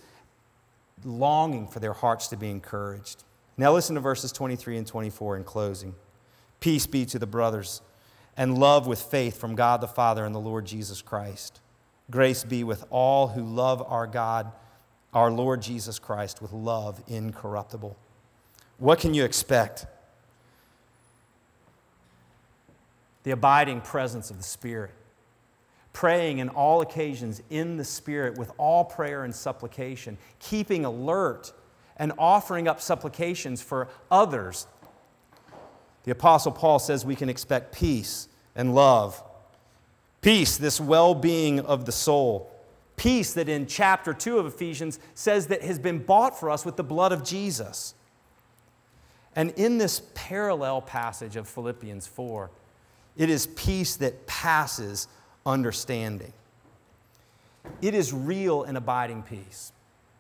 longing 1.05 1.69
for 1.69 1.81
their 1.81 1.95
hearts 1.95 2.29
to 2.29 2.37
be 2.37 2.51
encouraged. 2.51 3.25
Now, 3.57 3.73
listen 3.73 3.95
to 3.95 4.01
verses 4.01 4.33
23 4.33 4.77
and 4.77 4.87
24 4.87 5.39
in 5.39 5.45
closing. 5.45 5.95
Peace 6.61 6.87
be 6.87 7.07
to 7.07 7.19
the 7.19 7.27
brothers 7.27 7.81
and 8.37 8.59
love 8.59 8.87
with 8.87 9.01
faith 9.01 9.39
from 9.41 9.55
God 9.55 9.81
the 9.81 9.89
Father 9.89 10.25
and 10.25 10.35
the 10.35 10.41
Lord 10.41 10.67
Jesus 10.67 11.01
Christ. 11.01 11.61
Grace 12.11 12.45
be 12.45 12.63
with 12.63 12.85
all 12.91 13.29
who 13.29 13.43
love 13.43 13.83
our 13.87 14.07
God, 14.07 14.53
our 15.15 15.31
Lord 15.31 15.63
Jesus 15.63 15.99
Christ, 15.99 16.43
with 16.43 16.53
love 16.53 17.03
incorruptible. 17.09 17.97
What 18.79 19.01
can 19.01 19.15
you 19.15 19.25
expect? 19.25 19.87
The 23.27 23.33
abiding 23.33 23.81
presence 23.83 24.31
of 24.31 24.39
the 24.39 24.45
Spirit. 24.45 24.93
Praying 25.93 26.39
in 26.39 26.49
all 26.49 26.81
occasions 26.81 27.43
in 27.51 27.77
the 27.77 27.85
Spirit 27.85 28.39
with 28.39 28.53
all 28.57 28.85
prayer 28.85 29.25
and 29.25 29.35
supplication, 29.35 30.17
keeping 30.39 30.85
alert 30.85 31.53
and 31.97 32.13
offering 32.19 32.69
up 32.69 32.81
supplications 32.81 33.61
for 33.61 33.89
others 34.11 34.67
the 36.07 36.13
Apostle 36.13 36.53
Paul 36.53 36.79
says 36.79 37.05
we 37.05 37.17
can 37.17 37.29
expect 37.29 37.75
peace 37.75 38.29
and 38.55 38.75
love. 38.75 39.23
Peace, 40.23 40.57
this 40.57 40.81
well 40.81 41.15
being 41.17 41.61
of 41.61 41.85
the 41.85 41.93
soul. 41.93 42.51
Peace 42.97 43.35
that 43.35 43.49
in 43.49 43.67
chapter 43.67 44.15
2 44.15 44.39
of 44.39 44.47
Ephesians 44.47 45.01
says 45.15 45.49
that 45.49 45.63
has 45.63 45.81
been 45.81 45.99
bought 45.99 46.39
for 46.39 46.49
us 46.49 46.65
with 46.65 46.77
the 46.77 46.85
blood 46.85 47.11
of 47.11 47.25
Jesus. 47.25 47.95
And 49.35 49.51
in 49.51 49.79
this 49.79 50.01
parallel 50.15 50.81
passage 50.81 51.35
of 51.35 51.49
Philippians 51.49 52.07
4, 52.07 52.51
it 53.17 53.31
is 53.31 53.47
peace 53.49 53.97
that 53.97 54.27
passes 54.27 55.09
understanding. 55.45 56.33
It 57.81 57.95
is 57.95 58.13
real 58.13 58.65
and 58.65 58.77
abiding 58.77 59.23
peace. 59.23 59.73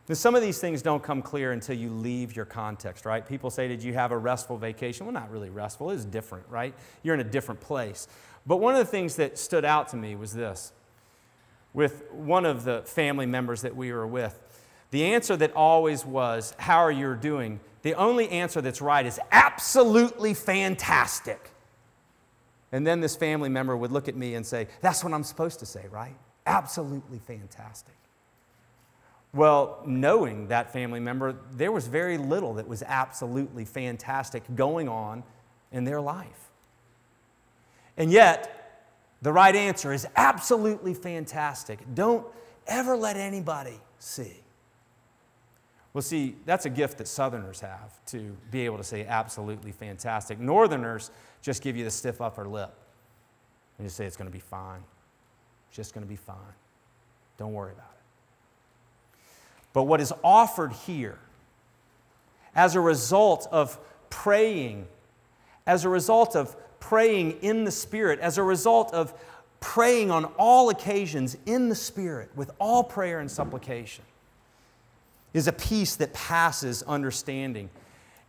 Now, 0.08 0.14
some 0.14 0.34
of 0.36 0.42
these 0.42 0.60
things 0.60 0.82
don't 0.82 1.02
come 1.02 1.20
clear 1.20 1.52
until 1.52 1.76
you 1.76 1.90
leave 1.90 2.36
your 2.36 2.44
context, 2.44 3.04
right? 3.04 3.26
People 3.26 3.50
say, 3.50 3.66
Did 3.66 3.82
you 3.82 3.92
have 3.94 4.12
a 4.12 4.18
restful 4.18 4.56
vacation? 4.56 5.04
Well, 5.06 5.12
not 5.12 5.30
really 5.30 5.50
restful. 5.50 5.90
It's 5.90 6.04
different, 6.04 6.46
right? 6.48 6.74
You're 7.02 7.14
in 7.14 7.20
a 7.20 7.24
different 7.24 7.60
place. 7.60 8.06
But 8.46 8.58
one 8.58 8.74
of 8.74 8.78
the 8.78 8.90
things 8.90 9.16
that 9.16 9.36
stood 9.36 9.64
out 9.64 9.88
to 9.88 9.96
me 9.96 10.14
was 10.14 10.32
this 10.32 10.72
with 11.74 12.10
one 12.10 12.46
of 12.46 12.64
the 12.64 12.82
family 12.86 13.26
members 13.26 13.62
that 13.62 13.76
we 13.76 13.92
were 13.92 14.06
with. 14.06 14.40
The 14.92 15.04
answer 15.04 15.36
that 15.36 15.52
always 15.54 16.06
was, 16.06 16.54
How 16.58 16.78
are 16.78 16.92
you 16.92 17.16
doing? 17.16 17.60
The 17.82 17.94
only 17.94 18.28
answer 18.28 18.60
that's 18.60 18.80
right 18.80 19.04
is 19.04 19.20
absolutely 19.32 20.34
fantastic. 20.34 21.50
And 22.76 22.86
then 22.86 23.00
this 23.00 23.16
family 23.16 23.48
member 23.48 23.74
would 23.74 23.90
look 23.90 24.06
at 24.06 24.16
me 24.16 24.34
and 24.34 24.44
say, 24.44 24.68
That's 24.82 25.02
what 25.02 25.14
I'm 25.14 25.24
supposed 25.24 25.60
to 25.60 25.66
say, 25.66 25.86
right? 25.90 26.14
Absolutely 26.44 27.18
fantastic. 27.18 27.94
Well, 29.32 29.80
knowing 29.86 30.48
that 30.48 30.74
family 30.74 31.00
member, 31.00 31.36
there 31.52 31.72
was 31.72 31.86
very 31.86 32.18
little 32.18 32.52
that 32.52 32.68
was 32.68 32.82
absolutely 32.82 33.64
fantastic 33.64 34.42
going 34.54 34.90
on 34.90 35.24
in 35.72 35.84
their 35.84 36.02
life. 36.02 36.50
And 37.96 38.12
yet, 38.12 38.92
the 39.22 39.32
right 39.32 39.56
answer 39.56 39.94
is 39.94 40.06
absolutely 40.14 40.92
fantastic. 40.92 41.78
Don't 41.94 42.26
ever 42.66 42.94
let 42.94 43.16
anybody 43.16 43.80
see. 43.98 44.42
Well, 45.96 46.02
see, 46.02 46.36
that's 46.44 46.66
a 46.66 46.70
gift 46.70 46.98
that 46.98 47.08
Southerners 47.08 47.60
have 47.60 48.04
to 48.08 48.36
be 48.50 48.66
able 48.66 48.76
to 48.76 48.84
say 48.84 49.06
absolutely 49.06 49.72
fantastic. 49.72 50.38
Northerners 50.38 51.10
just 51.46 51.62
give 51.62 51.76
you 51.76 51.84
the 51.84 51.90
stiff 51.92 52.20
upper 52.20 52.44
lip 52.44 52.74
and 53.78 53.86
just 53.86 53.96
say 53.96 54.04
it's 54.04 54.16
going 54.16 54.28
to 54.28 54.32
be 54.32 54.40
fine. 54.40 54.82
It's 55.68 55.76
just 55.76 55.94
going 55.94 56.04
to 56.04 56.08
be 56.08 56.16
fine. 56.16 56.36
Don't 57.38 57.52
worry 57.52 57.70
about 57.70 57.84
it. 57.84 59.18
But 59.72 59.84
what 59.84 60.00
is 60.00 60.12
offered 60.24 60.72
here 60.72 61.20
as 62.56 62.74
a 62.74 62.80
result 62.80 63.46
of 63.52 63.78
praying, 64.10 64.88
as 65.68 65.84
a 65.84 65.88
result 65.88 66.34
of 66.34 66.56
praying 66.80 67.38
in 67.42 67.62
the 67.62 67.70
Spirit, 67.70 68.18
as 68.18 68.38
a 68.38 68.42
result 68.42 68.92
of 68.92 69.14
praying 69.60 70.10
on 70.10 70.24
all 70.38 70.68
occasions 70.70 71.36
in 71.46 71.68
the 71.68 71.76
Spirit 71.76 72.28
with 72.34 72.50
all 72.58 72.82
prayer 72.82 73.20
and 73.20 73.30
supplication, 73.30 74.04
is 75.32 75.46
a 75.46 75.52
peace 75.52 75.94
that 75.94 76.12
passes 76.12 76.82
understanding. 76.82 77.70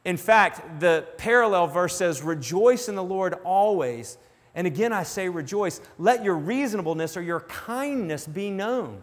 In 0.08 0.16
fact, 0.16 0.80
the 0.80 1.06
parallel 1.18 1.68
verse 1.68 1.98
says, 1.98 2.24
Rejoice 2.24 2.88
in 2.88 2.96
the 2.96 3.04
Lord 3.04 3.34
always. 3.44 4.18
And 4.56 4.66
again, 4.66 4.94
I 4.94 5.04
say 5.04 5.28
rejoice. 5.28 5.82
Let 6.00 6.24
your 6.24 6.36
reasonableness 6.36 7.18
or 7.18 7.22
your 7.22 7.42
kindness 7.42 8.26
be 8.26 8.50
known. 8.50 9.02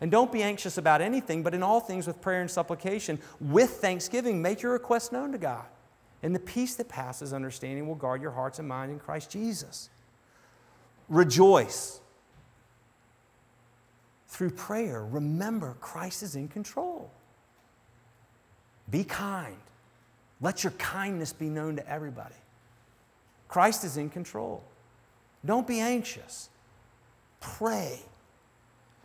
And 0.00 0.10
don't 0.10 0.32
be 0.32 0.42
anxious 0.42 0.78
about 0.78 1.02
anything, 1.02 1.42
but 1.42 1.52
in 1.52 1.62
all 1.62 1.80
things 1.80 2.06
with 2.06 2.22
prayer 2.22 2.40
and 2.40 2.50
supplication, 2.50 3.18
with 3.38 3.70
thanksgiving, 3.82 4.40
make 4.40 4.62
your 4.62 4.72
requests 4.72 5.12
known 5.12 5.30
to 5.32 5.38
God. 5.38 5.66
And 6.22 6.34
the 6.34 6.40
peace 6.40 6.74
that 6.76 6.88
passes 6.88 7.34
understanding 7.34 7.86
will 7.86 7.94
guard 7.94 8.22
your 8.22 8.30
hearts 8.30 8.58
and 8.58 8.66
minds 8.66 8.94
in 8.94 8.98
Christ 8.98 9.30
Jesus. 9.30 9.90
Rejoice. 11.10 12.00
Through 14.28 14.52
prayer, 14.52 15.04
remember 15.04 15.76
Christ 15.82 16.22
is 16.22 16.34
in 16.34 16.48
control. 16.48 17.10
Be 18.90 19.04
kind. 19.04 19.56
Let 20.40 20.64
your 20.64 20.72
kindness 20.72 21.32
be 21.32 21.48
known 21.48 21.76
to 21.76 21.88
everybody. 21.88 22.34
Christ 23.48 23.84
is 23.84 23.96
in 23.96 24.10
control. 24.10 24.62
Don't 25.44 25.66
be 25.66 25.80
anxious. 25.80 26.50
Pray 27.40 28.00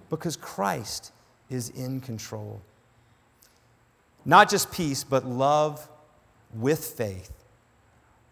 because 0.10 0.36
Christ 0.36 1.12
is 1.50 1.70
in 1.70 2.02
control. 2.02 2.62
Not 4.26 4.50
just 4.50 4.72
peace, 4.72 5.04
but 5.04 5.26
love 5.26 5.88
with 6.54 6.84
faith 6.84 7.32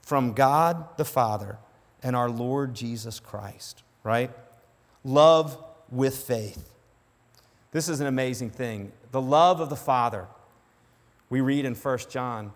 from 0.01 0.33
God 0.33 0.97
the 0.97 1.05
Father 1.05 1.57
and 2.03 2.15
our 2.15 2.29
Lord 2.29 2.73
Jesus 2.73 3.19
Christ, 3.19 3.83
right? 4.03 4.31
Love 5.03 5.57
with 5.89 6.15
faith. 6.15 6.73
This 7.71 7.87
is 7.87 7.99
an 7.99 8.07
amazing 8.07 8.49
thing. 8.49 8.91
The 9.11 9.21
love 9.21 9.59
of 9.59 9.69
the 9.69 9.75
Father, 9.75 10.27
we 11.29 11.41
read 11.41 11.65
in 11.65 11.75
1 11.75 11.97
John 12.09 12.51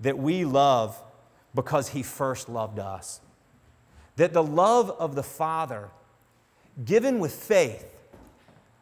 that 0.00 0.18
we 0.18 0.44
love 0.44 1.00
because 1.54 1.90
he 1.90 2.02
first 2.02 2.48
loved 2.48 2.78
us. 2.78 3.20
That 4.16 4.32
the 4.32 4.42
love 4.42 4.90
of 4.90 5.14
the 5.14 5.22
Father, 5.22 5.90
given 6.84 7.18
with 7.18 7.34
faith, 7.34 7.86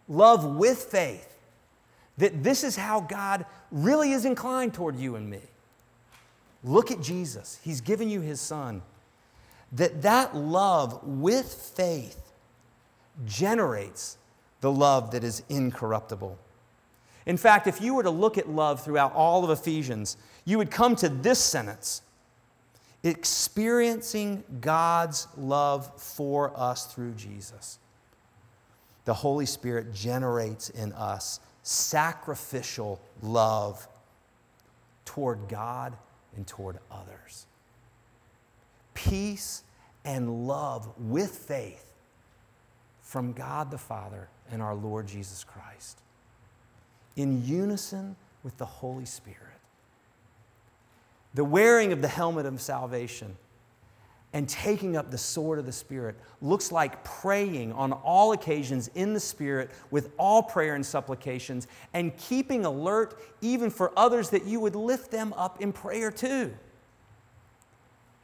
love 0.09 0.45
with 0.45 0.79
faith, 0.79 1.29
that 2.19 2.43
this 2.43 2.65
is 2.65 2.77
how 2.77 3.01
God 3.01 3.47
really 3.71 4.13
is 4.13 4.25
inclined 4.25 4.75
toward 4.75 4.97
you 4.97 5.17
and 5.17 5.29
me. 5.29 5.41
Look 6.65 6.91
at 6.91 7.01
Jesus. 7.01 7.59
He's 7.63 7.81
given 7.81 8.09
you 8.09 8.21
his 8.21 8.41
son. 8.41 8.83
That 9.73 10.03
that 10.03 10.37
love 10.37 11.03
with 11.03 11.53
faith 11.77 12.33
generates 13.25 14.19
the 14.61 14.71
love 14.71 15.11
that 15.13 15.25
is 15.25 15.43
incorruptible. 15.49 16.39
In 17.27 17.37
fact, 17.37 17.67
if 17.67 17.81
you 17.81 17.95
were 17.95 18.03
to 18.03 18.11
look 18.11 18.39
at 18.39 18.49
love 18.49 18.85
throughout 18.85 19.13
all 19.15 19.45
of 19.45 19.51
Ephesians, 19.51 20.17
you 20.45 20.59
would 20.59 20.71
come 20.71 20.97
to 20.97 21.09
this 21.09 21.39
sentence 21.39 22.03
experiencing 23.05 24.45
God's 24.61 25.27
love 25.37 26.01
for 26.01 26.53
us 26.59 26.87
through 26.87 27.13
Jesus. 27.13 27.79
The 29.05 29.15
Holy 29.15 29.47
Spirit 29.47 29.93
generates 29.93 30.71
in 30.71 30.93
us 30.93 31.41
sacrificial 31.63 33.01
love 33.21 33.89
toward 35.05 35.49
God 35.49 35.97
and 36.37 36.47
toward 36.47 36.79
others. 36.91 37.47
Peace 38.95 39.65
and 40.05 40.47
love 40.47 40.93
with 40.99 41.31
faith 41.31 41.93
from 43.01 43.33
God 43.33 43.71
the 43.71 43.79
Father 43.79 44.29
and 44.51 44.63
our 44.63 44.75
Lord 44.75 45.07
Jesus 45.07 45.45
Christ, 45.45 46.01
in 47.17 47.45
unison 47.45 48.17
with 48.43 48.57
the 48.59 48.67
Holy 48.67 49.05
Spirit. 49.05 49.39
The 51.35 51.45
wearing 51.45 51.93
of 51.93 52.03
the 52.03 52.09
helmet 52.09 52.47
of 52.47 52.61
salvation 52.61 53.37
and 54.35 54.49
taking 54.49 54.97
up 54.97 55.11
the 55.11 55.19
sword 55.19 55.59
of 55.59 55.67
the 55.67 55.73
Spirit 55.73 56.17
looks 56.41 56.73
like 56.73 57.05
praying 57.05 57.73
on 57.73 57.93
all 57.93 58.33
occasions 58.33 58.89
in 58.95 59.13
the 59.13 59.21
Spirit 59.21 59.71
with 59.91 60.11
all 60.19 60.43
prayer 60.43 60.75
and 60.75 60.85
supplications 60.85 61.69
and 61.93 62.17
keeping 62.17 62.65
alert 62.65 63.21
even 63.41 63.71
for 63.71 63.93
others 63.97 64.31
that 64.31 64.45
you 64.45 64.59
would 64.61 64.75
lift 64.75 65.11
them 65.11 65.33
up 65.35 65.61
in 65.61 65.73
prayer 65.73 66.11
too. 66.11 66.53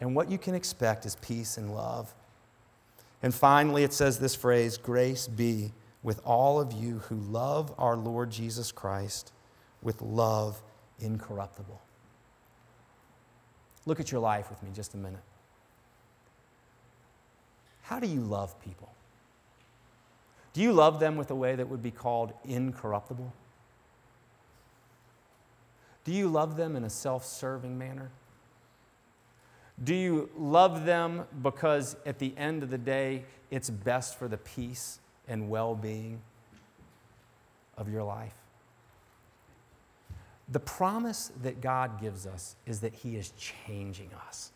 And 0.01 0.15
what 0.15 0.31
you 0.31 0.39
can 0.39 0.55
expect 0.55 1.05
is 1.05 1.17
peace 1.17 1.59
and 1.59 1.75
love. 1.75 2.15
And 3.23 3.35
finally, 3.35 3.83
it 3.83 3.93
says 3.93 4.19
this 4.19 4.35
phrase 4.35 4.79
grace 4.79 5.27
be 5.27 5.73
with 6.09 6.23
all 6.25 6.59
of 6.59 6.73
you 6.73 7.01
who 7.11 7.17
love 7.17 7.75
our 7.77 7.95
Lord 7.95 8.31
Jesus 8.31 8.73
Christ 8.73 9.31
with 9.83 10.01
love 10.01 10.63
incorruptible. 11.01 11.79
Look 13.85 14.01
at 14.01 14.11
your 14.11 14.23
life 14.23 14.49
with 14.49 14.63
me 14.63 14.71
just 14.73 14.95
a 14.95 14.97
minute. 14.97 15.21
How 17.83 18.01
do 18.01 18.07
you 18.07 18.21
love 18.21 18.59
people? 18.63 18.91
Do 20.55 20.63
you 20.63 20.73
love 20.73 20.99
them 20.99 21.19
with 21.19 21.31
a 21.31 21.35
way 21.35 21.55
that 21.55 21.69
would 21.69 21.83
be 21.83 21.91
called 21.91 22.33
incorruptible? 22.43 23.31
Do 26.05 26.13
you 26.13 26.29
love 26.29 26.57
them 26.57 26.75
in 26.75 26.85
a 26.85 26.91
self 26.91 27.27
serving 27.27 27.77
manner? 27.77 28.11
Do 29.85 29.95
you 29.95 30.31
love 30.39 30.87
them 30.87 31.27
because 31.43 31.97
at 32.07 32.19
the 32.19 32.33
end 32.39 32.63
of 32.63 32.71
the 32.71 32.79
day, 32.79 33.27
it's 33.51 33.69
best 33.69 34.19
for 34.19 34.27
the 34.27 34.39
peace 34.39 35.01
and 35.29 35.49
well 35.49 35.75
being 35.75 36.21
of 37.77 37.91
your 37.91 38.03
life? 38.03 38.35
The 40.51 40.61
promise 40.61 41.31
that 41.43 41.61
God 41.61 42.01
gives 42.01 42.27
us 42.27 42.57
is 42.67 42.81
that 42.81 42.95
He 42.95 43.17
is 43.17 43.33
changing 43.37 44.11
us. 44.27 44.53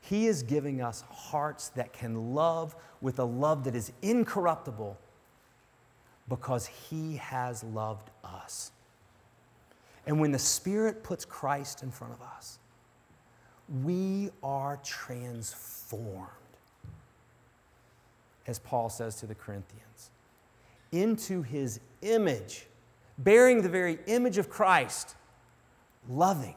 He 0.00 0.26
is 0.26 0.42
giving 0.42 0.82
us 0.82 1.02
hearts 1.10 1.70
that 1.70 1.92
can 1.92 2.34
love 2.34 2.76
with 3.00 3.18
a 3.18 3.24
love 3.24 3.64
that 3.64 3.74
is 3.74 3.90
incorruptible 4.02 4.98
because 6.28 6.66
He 6.66 7.16
has 7.16 7.64
loved 7.64 8.10
us. 8.22 8.70
And 10.06 10.20
when 10.20 10.30
the 10.30 10.38
Spirit 10.38 11.02
puts 11.02 11.24
Christ 11.24 11.82
in 11.82 11.90
front 11.90 12.12
of 12.12 12.22
us, 12.22 12.58
we 13.82 14.30
are 14.42 14.78
transformed, 14.84 16.28
as 18.46 18.58
Paul 18.58 18.88
says 18.88 19.16
to 19.16 19.26
the 19.26 19.34
Corinthians, 19.34 20.10
into 20.92 21.42
His 21.42 21.80
image 22.02 22.66
bearing 23.18 23.62
the 23.62 23.68
very 23.68 23.98
image 24.06 24.38
of 24.38 24.48
Christ, 24.48 25.14
loving 26.08 26.56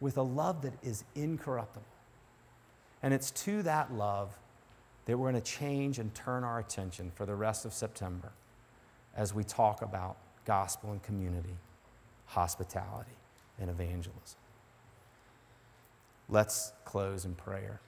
with 0.00 0.16
a 0.16 0.22
love 0.22 0.62
that 0.62 0.74
is 0.82 1.04
incorruptible. 1.14 1.86
And 3.02 3.12
it's 3.12 3.30
to 3.32 3.62
that 3.62 3.92
love 3.92 4.38
that 5.06 5.16
we're 5.16 5.30
going 5.30 5.42
to 5.42 5.50
change 5.50 5.98
and 5.98 6.14
turn 6.14 6.44
our 6.44 6.58
attention 6.58 7.12
for 7.14 7.26
the 7.26 7.34
rest 7.34 7.64
of 7.64 7.72
September 7.72 8.32
as 9.16 9.32
we 9.32 9.44
talk 9.44 9.82
about 9.82 10.16
gospel 10.44 10.92
and 10.92 11.02
community, 11.02 11.56
hospitality, 12.26 13.10
and 13.60 13.70
evangelism. 13.70 14.38
Let's 16.28 16.72
close 16.84 17.24
in 17.24 17.34
prayer. 17.34 17.80